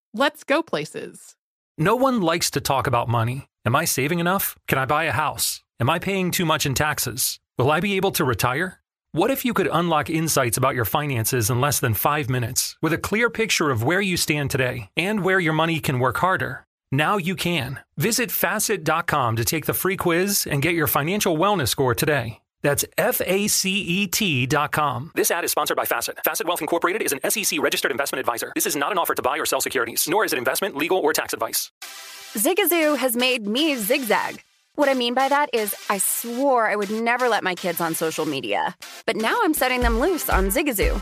let's 0.13 0.43
go 0.43 0.61
places. 0.61 1.35
No 1.77 1.95
one 1.95 2.21
likes 2.21 2.51
to 2.51 2.61
talk 2.61 2.87
about 2.87 3.09
money. 3.09 3.47
Am 3.65 3.75
I 3.75 3.85
saving 3.85 4.19
enough? 4.19 4.55
Can 4.67 4.77
I 4.77 4.85
buy 4.85 5.05
a 5.05 5.11
house? 5.11 5.63
Am 5.79 5.89
I 5.89 5.99
paying 5.99 6.31
too 6.31 6.45
much 6.45 6.65
in 6.65 6.73
taxes? 6.73 7.39
Will 7.57 7.71
I 7.71 7.79
be 7.79 7.95
able 7.95 8.11
to 8.11 8.25
retire? 8.25 8.81
What 9.13 9.31
if 9.31 9.43
you 9.43 9.53
could 9.53 9.69
unlock 9.71 10.09
insights 10.09 10.57
about 10.57 10.75
your 10.75 10.85
finances 10.85 11.49
in 11.49 11.59
less 11.59 11.79
than 11.79 11.93
five 11.93 12.29
minutes 12.29 12.77
with 12.81 12.93
a 12.93 12.97
clear 12.97 13.29
picture 13.29 13.69
of 13.69 13.83
where 13.83 14.01
you 14.01 14.15
stand 14.15 14.51
today 14.51 14.89
and 14.95 15.23
where 15.23 15.39
your 15.39 15.53
money 15.53 15.79
can 15.79 15.99
work 15.99 16.17
harder? 16.17 16.65
Now 16.91 17.17
you 17.17 17.35
can. 17.35 17.79
Visit 17.97 18.31
facet.com 18.31 19.35
to 19.35 19.45
take 19.45 19.65
the 19.65 19.73
free 19.73 19.97
quiz 19.97 20.47
and 20.49 20.61
get 20.61 20.75
your 20.75 20.87
financial 20.87 21.37
wellness 21.37 21.69
score 21.69 21.95
today. 21.95 22.40
That's 22.61 22.85
F 22.97 23.21
A 23.25 23.47
C 23.47 23.81
E 23.81 24.07
T.com. 24.07 25.11
This 25.15 25.31
ad 25.31 25.43
is 25.43 25.51
sponsored 25.51 25.77
by 25.77 25.85
Facet. 25.85 26.17
Facet 26.23 26.47
Wealth 26.47 26.61
Incorporated 26.61 27.01
is 27.01 27.13
an 27.13 27.19
SEC 27.29 27.59
registered 27.61 27.91
investment 27.91 28.19
advisor. 28.19 28.51
This 28.55 28.65
is 28.65 28.75
not 28.75 28.91
an 28.91 28.97
offer 28.97 29.15
to 29.15 29.21
buy 29.21 29.37
or 29.37 29.45
sell 29.45 29.61
securities, 29.61 30.07
nor 30.07 30.25
is 30.25 30.33
it 30.33 30.37
investment, 30.39 30.75
legal, 30.75 30.97
or 30.97 31.13
tax 31.13 31.33
advice. 31.33 31.71
Zigazoo 32.33 32.97
has 32.97 33.15
made 33.15 33.45
me 33.45 33.75
zigzag. 33.75 34.43
What 34.75 34.87
I 34.87 34.93
mean 34.93 35.13
by 35.13 35.27
that 35.27 35.49
is, 35.53 35.75
I 35.89 35.97
swore 35.97 36.67
I 36.67 36.77
would 36.77 36.89
never 36.89 37.27
let 37.27 37.43
my 37.43 37.55
kids 37.55 37.81
on 37.81 37.93
social 37.93 38.25
media, 38.25 38.75
but 39.05 39.17
now 39.17 39.37
I'm 39.43 39.53
setting 39.53 39.81
them 39.81 39.99
loose 39.99 40.29
on 40.29 40.47
Zigazoo. 40.47 41.01